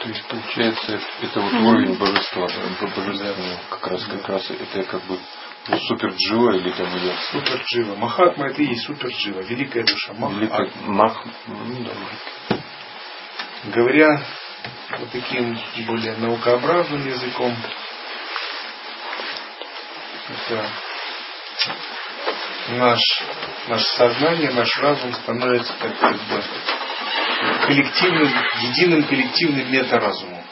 То 0.03 0.09
есть 0.09 0.25
получается 0.29 1.01
это 1.21 1.41
вот 1.41 1.53
уровень 1.53 1.99
божества, 1.99 2.49
божественного, 2.81 3.61
как 3.71 3.87
раз 3.89 4.05
как 4.05 4.29
раз 4.29 4.51
это 4.51 4.85
как 4.85 5.03
бы 5.05 5.19
супер 5.67 6.11
джива 6.11 6.57
или 6.57 6.71
там 6.71 6.87
или 6.97 7.13
супер 7.33 7.63
джива. 7.65 7.97
Махатма 7.97 8.49
это 8.49 8.63
и 8.63 8.67
есть 8.67 8.87
супер 8.87 9.09
джива, 9.09 9.41
великая 9.41 9.83
душа. 9.85 10.13
Мах, 10.15 10.33
великая, 10.35 10.71
мах, 10.85 11.27
ну, 11.47 11.85
да. 11.85 12.57
Говоря 13.65 14.23
вот 14.99 15.11
таким 15.11 15.59
более 15.87 16.17
наукообразным 16.17 17.07
языком, 17.07 17.57
это 20.29 20.69
наш, 22.69 23.01
наше 23.69 23.85
сознание, 23.97 24.51
наш 24.53 24.79
разум 24.79 25.13
становится 25.15 25.73
как, 25.81 25.99
как 25.99 26.17
бы 26.17 26.43
коллективным, 27.67 28.31
единым 28.61 29.05
коллективным 29.05 29.71
метаразумом. 29.71 30.43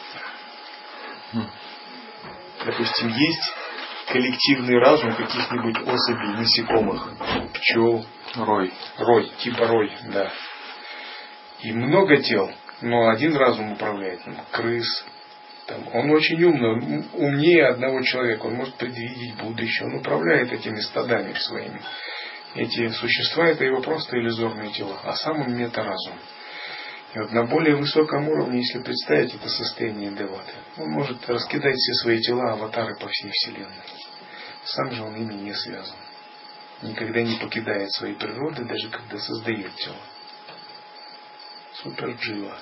Допустим, 2.65 3.09
есть 3.09 3.53
коллективный 4.15 4.79
разум 4.79 5.13
каких-нибудь 5.17 5.77
особей, 5.89 6.37
насекомых, 6.37 7.15
пчел. 7.55 8.07
Рой. 8.37 8.73
Рой, 8.97 9.31
типа 9.39 9.67
рой, 9.67 9.91
да. 10.13 10.31
И 11.63 11.73
много 11.73 12.17
тел, 12.19 12.49
но 12.81 13.09
один 13.09 13.35
разум 13.37 13.73
управляет. 13.73 14.21
Крыс, 14.53 15.05
там, 15.67 15.81
он 15.93 16.11
очень 16.11 16.41
умный, 16.45 17.05
умнее 17.13 17.67
одного 17.67 18.03
человека, 18.03 18.47
он 18.47 18.55
может 18.55 18.77
предвидеть 18.77 19.37
будущее, 19.37 19.89
он 19.89 19.97
управляет 19.97 20.53
этими 20.53 20.79
стадами 20.81 21.33
своими. 21.33 21.81
Эти 22.55 22.89
существа 22.91 23.49
это 23.49 23.65
его 23.65 23.81
просто 23.81 24.17
иллюзорные 24.17 24.71
тела, 24.71 24.97
а 25.03 25.15
сам 25.15 25.41
он 25.41 25.57
мета-разум. 25.57 26.15
И 27.15 27.19
вот 27.19 27.31
на 27.31 27.45
более 27.45 27.77
высоком 27.77 28.29
уровне, 28.29 28.59
если 28.59 28.81
представить 28.81 29.35
это 29.35 29.49
состояние 29.49 30.11
деваты, 30.11 30.53
он 30.77 30.91
может 30.91 31.25
раскидать 31.31 31.77
все 31.77 31.93
свои 32.03 32.21
тела, 32.21 32.55
аватары 32.55 32.97
по 32.97 33.07
всей 33.07 33.31
Вселенной. 33.31 33.85
Сам 34.65 34.91
же 34.91 35.03
он 35.05 35.15
ими 35.15 35.35
не 35.35 35.55
связан. 35.55 35.97
Никогда 36.83 37.23
не 37.23 37.37
покидает 37.37 37.93
своей 37.93 38.17
природы, 38.17 38.65
даже 38.65 38.89
когда 38.91 39.19
создает 39.19 39.73
тело. 39.77 39.97
Суперджива. 41.75 42.59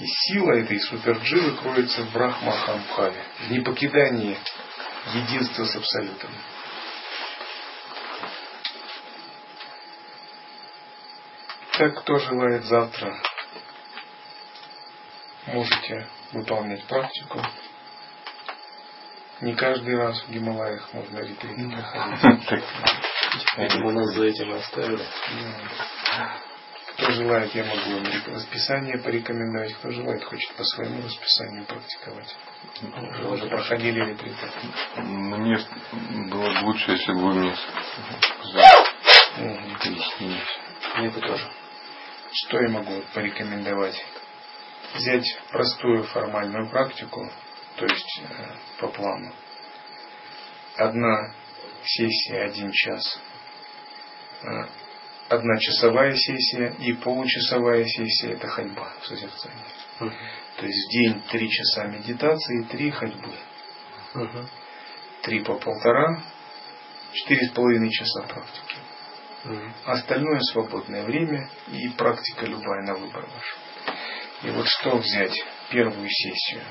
И 0.00 0.04
сила 0.04 0.52
этой 0.54 0.80
супердживы 0.80 1.56
кроется 1.58 2.02
в 2.02 2.12
Брахмахамбхаве, 2.12 3.22
в 3.46 3.50
непокидании 3.52 4.36
единства 5.14 5.64
с 5.64 5.76
Абсолютом. 5.76 6.30
Так, 11.78 11.94
кто 12.02 12.18
желает 12.18 12.64
завтра, 12.64 13.16
можете 15.46 16.06
выполнять 16.32 16.84
практику. 16.84 17.40
Не 19.40 19.54
каждый 19.54 19.96
раз 19.96 20.22
в 20.22 20.30
Гималаях 20.30 20.92
можно 20.92 21.18
ретриты 21.18 21.70
проходить. 21.70 22.64
Видимо, 23.56 23.92
нас 23.92 24.14
за 24.14 24.24
этим 24.26 24.52
оставили. 24.52 25.04
Кто 26.92 27.10
желает, 27.12 27.54
я 27.54 27.64
могу 27.64 27.90
им 27.90 28.34
расписание 28.34 28.98
порекомендовать. 28.98 29.72
Кто 29.76 29.90
желает, 29.90 30.22
хочет 30.24 30.52
по 30.54 30.62
своему 30.64 31.02
расписанию 31.02 31.64
практиковать. 31.64 32.36
Уже, 32.82 33.28
уже 33.28 33.46
проходили 33.46 34.10
ретриты. 34.10 34.50
Мне 34.96 35.58
было 36.30 36.60
бы 36.60 36.66
лучше, 36.66 36.92
если 36.92 37.12
бы 37.12 37.20
вы 37.20 37.34
мне. 37.34 37.56
Мне 40.98 41.10
бы 41.10 41.20
тоже. 41.20 41.50
Что 42.32 42.62
я 42.62 42.68
могу 42.70 43.02
порекомендовать? 43.14 44.02
Взять 44.94 45.26
простую 45.50 46.04
формальную 46.04 46.68
практику, 46.68 47.30
то 47.76 47.84
есть 47.84 48.22
э, 48.22 48.80
по 48.80 48.88
плану. 48.88 49.32
Одна 50.76 51.34
сессия, 51.84 52.44
один 52.44 52.72
час. 52.72 53.20
Э, 54.42 54.66
одна 55.28 55.58
часовая 55.58 56.14
сессия 56.14 56.74
и 56.78 56.94
получасовая 56.94 57.84
сессия– 57.84 58.32
это 58.32 58.48
ходьба 58.48 58.92
в 59.00 59.06
созерцании. 59.06 59.64
Uh-huh. 60.00 60.12
То 60.56 60.66
есть 60.66 60.86
в 60.86 60.90
день 60.90 61.22
три 61.30 61.50
часа 61.50 61.84
медитации, 61.84 62.64
три 62.64 62.90
ходьбы. 62.90 63.32
Uh-huh. 64.14 64.46
Три 65.22 65.44
по 65.44 65.54
полтора, 65.58 66.22
четыре 67.12 67.46
с 67.46 67.50
половиной 67.52 67.90
часа 67.90 68.22
практики. 68.22 68.71
Остальное 69.84 70.40
свободное 70.52 71.02
время 71.04 71.48
и 71.68 71.88
практика 71.90 72.46
любая 72.46 72.82
на 72.82 72.94
выбор 72.94 73.26
ваш. 73.26 73.56
И 74.44 74.50
вот 74.50 74.68
что 74.68 74.96
взять? 74.98 75.34
Первую 75.70 76.08
сессию. 76.08 76.62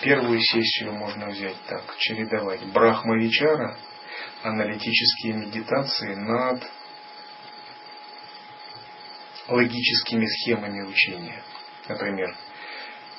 Первую 0.00 0.40
сессию 0.40 0.92
можно 0.92 1.28
взять 1.28 1.56
так, 1.66 1.96
чередовать. 1.98 2.64
Брахмавичара, 2.72 3.76
аналитические 4.42 5.34
медитации 5.34 6.14
над 6.14 6.62
логическими 9.48 10.24
схемами 10.26 10.82
учения. 10.82 11.42
Например, 11.88 12.34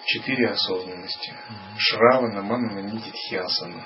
четыре 0.06 0.50
осознанности. 0.50 1.36
Шравана, 1.78 2.42
Манана, 2.42 2.80
Нидитхиасана. 2.80 3.84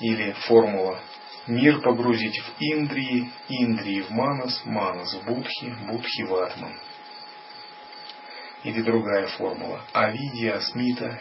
Или 0.00 0.32
формула 0.32 1.00
Мир 1.46 1.80
погрузить 1.80 2.38
в 2.40 2.54
Индрии, 2.60 3.30
Индрии 3.48 4.02
в 4.02 4.10
Манас, 4.10 4.62
Манас 4.64 5.14
в 5.14 5.24
Будхи, 5.24 5.74
Будхи 5.88 6.22
в 6.22 6.34
Атман. 6.34 6.78
Или 8.62 8.80
другая 8.82 9.26
формула. 9.26 9.84
Авидия, 9.92 10.60
Смита, 10.60 11.20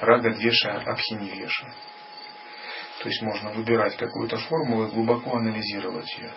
Рага-Двеша, 0.00 0.82
Абхинивеша. 0.86 1.74
То 3.00 3.08
есть 3.08 3.22
можно 3.22 3.50
выбирать 3.52 3.96
какую-то 3.96 4.36
формулу 4.36 4.86
и 4.86 4.90
глубоко 4.90 5.36
анализировать 5.36 6.10
ее, 6.18 6.32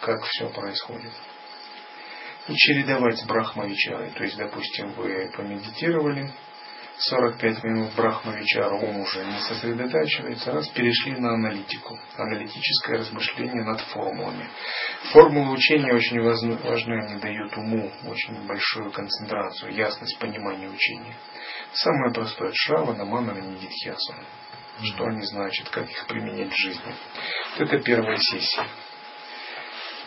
как 0.00 0.22
все 0.24 0.48
происходит 0.50 1.12
и 2.48 2.54
чередовать 2.54 3.18
с 3.18 3.24
брахмавичарой. 3.24 4.10
То 4.10 4.24
есть, 4.24 4.36
допустим, 4.36 4.92
вы 4.92 5.30
помедитировали 5.36 6.32
45 7.00 7.62
минут 7.62 7.94
брахмавичара, 7.94 8.74
ум 8.74 9.00
уже 9.00 9.24
не 9.24 9.38
сосредотачивается, 9.40 10.50
раз 10.50 10.68
перешли 10.68 11.12
на 11.12 11.34
аналитику, 11.34 11.96
аналитическое 12.16 12.98
размышление 12.98 13.62
над 13.62 13.80
формулами. 13.82 14.48
Формулы 15.12 15.52
учения 15.52 15.94
очень 15.94 16.20
важны, 16.20 17.04
они 17.04 17.20
дают 17.20 17.56
уму 17.56 17.92
очень 18.04 18.44
большую 18.46 18.90
концентрацию, 18.90 19.74
ясность 19.74 20.18
понимания 20.18 20.68
учения. 20.68 21.14
Самое 21.72 22.12
простое– 22.12 22.50
шрава, 22.54 22.92
манана, 23.04 23.38
нидитхьясана. 23.38 24.24
Что 24.82 25.04
они 25.04 25.22
значат, 25.22 25.68
как 25.70 25.88
их 25.88 26.06
применять 26.06 26.52
в 26.52 26.56
жизни. 26.56 26.94
Это 27.58 27.80
первая 27.80 28.16
сессия. 28.16 28.66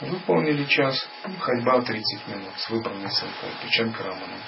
Выполнили 0.01 0.65
час, 0.65 1.07
ходьба 1.39 1.81
30 1.81 2.27
минут 2.27 2.53
с 2.57 2.69
выбранной 2.69 3.11
санкальпой, 3.11 3.69
чанкраманом. 3.69 4.39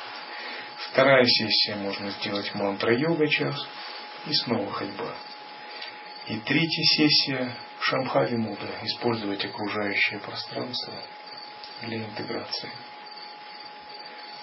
Вторая 0.93 1.25
сессия 1.25 1.73
можно 1.77 2.11
сделать 2.11 2.53
мантра-йога 2.53 3.27
час 3.27 3.55
и 4.27 4.33
снова 4.33 4.71
ходьба. 4.71 5.15
И 6.27 6.37
третья 6.37 6.83
сессия 6.83 7.51
Шамхави 7.79 8.37
Мудра, 8.37 8.69
использовать 8.83 9.43
окружающее 9.43 10.19
пространство 10.19 10.93
для 11.81 11.97
интеграции. 11.97 12.69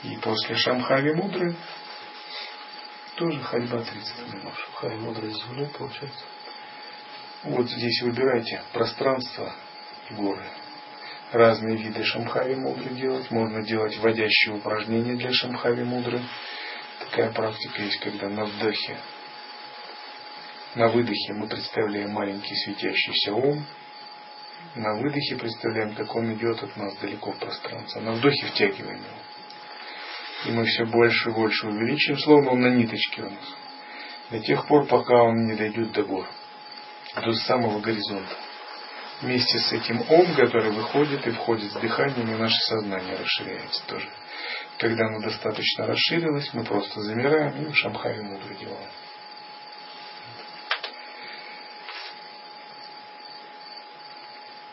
И 0.02 0.16
после 0.16 0.56
Шамхави 0.56 1.12
Мудры 1.14 1.54
тоже 3.14 3.40
ходьба 3.42 3.84
30 3.84 4.34
минут. 4.34 4.52
Шамхави 4.56 4.96
Мудра 4.96 5.30
с 5.30 5.46
землей 5.46 5.68
получается? 5.68 6.24
Вот 7.44 7.70
здесь 7.70 8.02
выбирайте 8.02 8.60
пространство, 8.72 9.54
горы 10.10 10.44
разные 11.32 11.76
виды 11.76 12.02
шамхави 12.04 12.54
мудры 12.56 12.90
делать. 12.94 13.30
Можно 13.30 13.62
делать 13.62 13.96
вводящие 13.98 14.56
упражнения 14.56 15.14
для 15.14 15.32
шамхави 15.32 15.84
мудры. 15.84 16.20
Такая 17.00 17.32
практика 17.32 17.82
есть, 17.82 17.98
когда 18.00 18.28
на 18.28 18.44
вдохе, 18.44 18.96
на 20.74 20.88
выдохе 20.88 21.32
мы 21.32 21.48
представляем 21.48 22.10
маленький 22.10 22.54
светящийся 22.54 23.34
ум. 23.34 23.64
На 24.74 24.94
выдохе 25.00 25.36
представляем, 25.36 25.94
как 25.94 26.14
он 26.14 26.34
идет 26.34 26.62
от 26.62 26.76
нас 26.76 26.94
далеко 26.98 27.32
в 27.32 27.38
пространство. 27.38 28.00
На 28.00 28.12
вдохе 28.12 28.46
втягиваем 28.46 28.98
его. 28.98 30.46
И 30.46 30.50
мы 30.52 30.64
все 30.64 30.84
больше 30.86 31.30
и 31.30 31.32
больше 31.32 31.66
увеличиваем, 31.66 32.20
словно 32.20 32.50
он 32.50 32.60
на 32.60 32.68
ниточке 32.68 33.22
у 33.22 33.30
нас. 33.30 33.54
До 34.30 34.38
тех 34.38 34.66
пор, 34.66 34.86
пока 34.86 35.22
он 35.22 35.46
не 35.46 35.54
дойдет 35.54 35.92
до 35.92 36.02
гор. 36.04 36.26
До 37.16 37.32
самого 37.32 37.80
горизонта 37.80 38.36
вместе 39.20 39.58
с 39.58 39.72
этим 39.72 40.02
ом, 40.08 40.34
который 40.34 40.70
выходит 40.70 41.26
и 41.26 41.30
входит 41.30 41.70
с 41.72 41.74
дыханием, 41.74 42.34
и 42.34 42.38
наше 42.38 42.58
сознание 42.68 43.16
расширяется 43.16 43.86
тоже. 43.86 44.08
Когда 44.78 45.06
оно 45.06 45.20
достаточно 45.20 45.86
расширилось, 45.86 46.52
мы 46.54 46.64
просто 46.64 47.00
замираем 47.02 47.62
и 47.62 47.66
в 47.66 47.76
Шамхаре 47.76 48.22
мудро 48.22 48.54
делаем. 48.54 48.90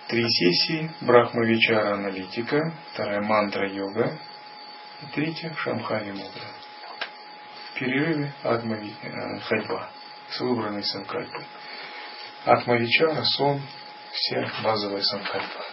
Три 0.07 0.25
сессии, 0.29 0.89
Брахма 1.01 1.45
Вичара 1.45 1.95
аналитика, 1.95 2.73
вторая 2.93 3.21
мантра 3.21 3.69
йога, 3.69 4.17
и 5.01 5.05
третья 5.13 5.53
Шамхари 5.53 6.11
мудра. 6.11 6.47
В 7.65 7.79
перерыве 7.79 8.33
Адма 8.43 8.77
э, 8.77 9.39
ходьба 9.41 9.89
с 10.29 10.39
выбранной 10.39 10.83
санкальпой. 10.85 11.45
Атма 12.45 12.77
Вичара, 12.77 13.21
сон, 13.23 13.61
все 14.13 14.49
базовые 14.63 15.03
санкальпы. 15.03 15.63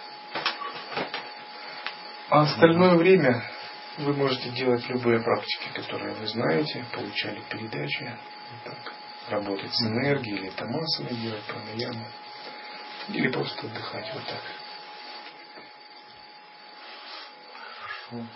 А 2.31 2.43
остальное 2.43 2.95
время 2.97 3.43
вы 3.99 4.15
можете 4.15 4.51
делать 4.51 4.89
любые 4.89 5.21
практики, 5.23 5.69
которые 5.75 6.15
вы 6.15 6.27
знаете, 6.27 6.85
получали 6.93 7.41
передачи, 7.49 8.17
так, 8.65 8.93
работать 9.29 9.73
с 9.75 9.83
энергией, 9.83 10.39
или 10.39 10.51
тамасами 10.51 11.15
делать 11.15 11.43
пранаяму, 11.45 12.07
или 13.09 13.29
просто 13.31 13.67
отдыхать 13.67 14.11
вот 14.15 14.25
так. 14.25 14.43
Хорошо. 18.11 18.27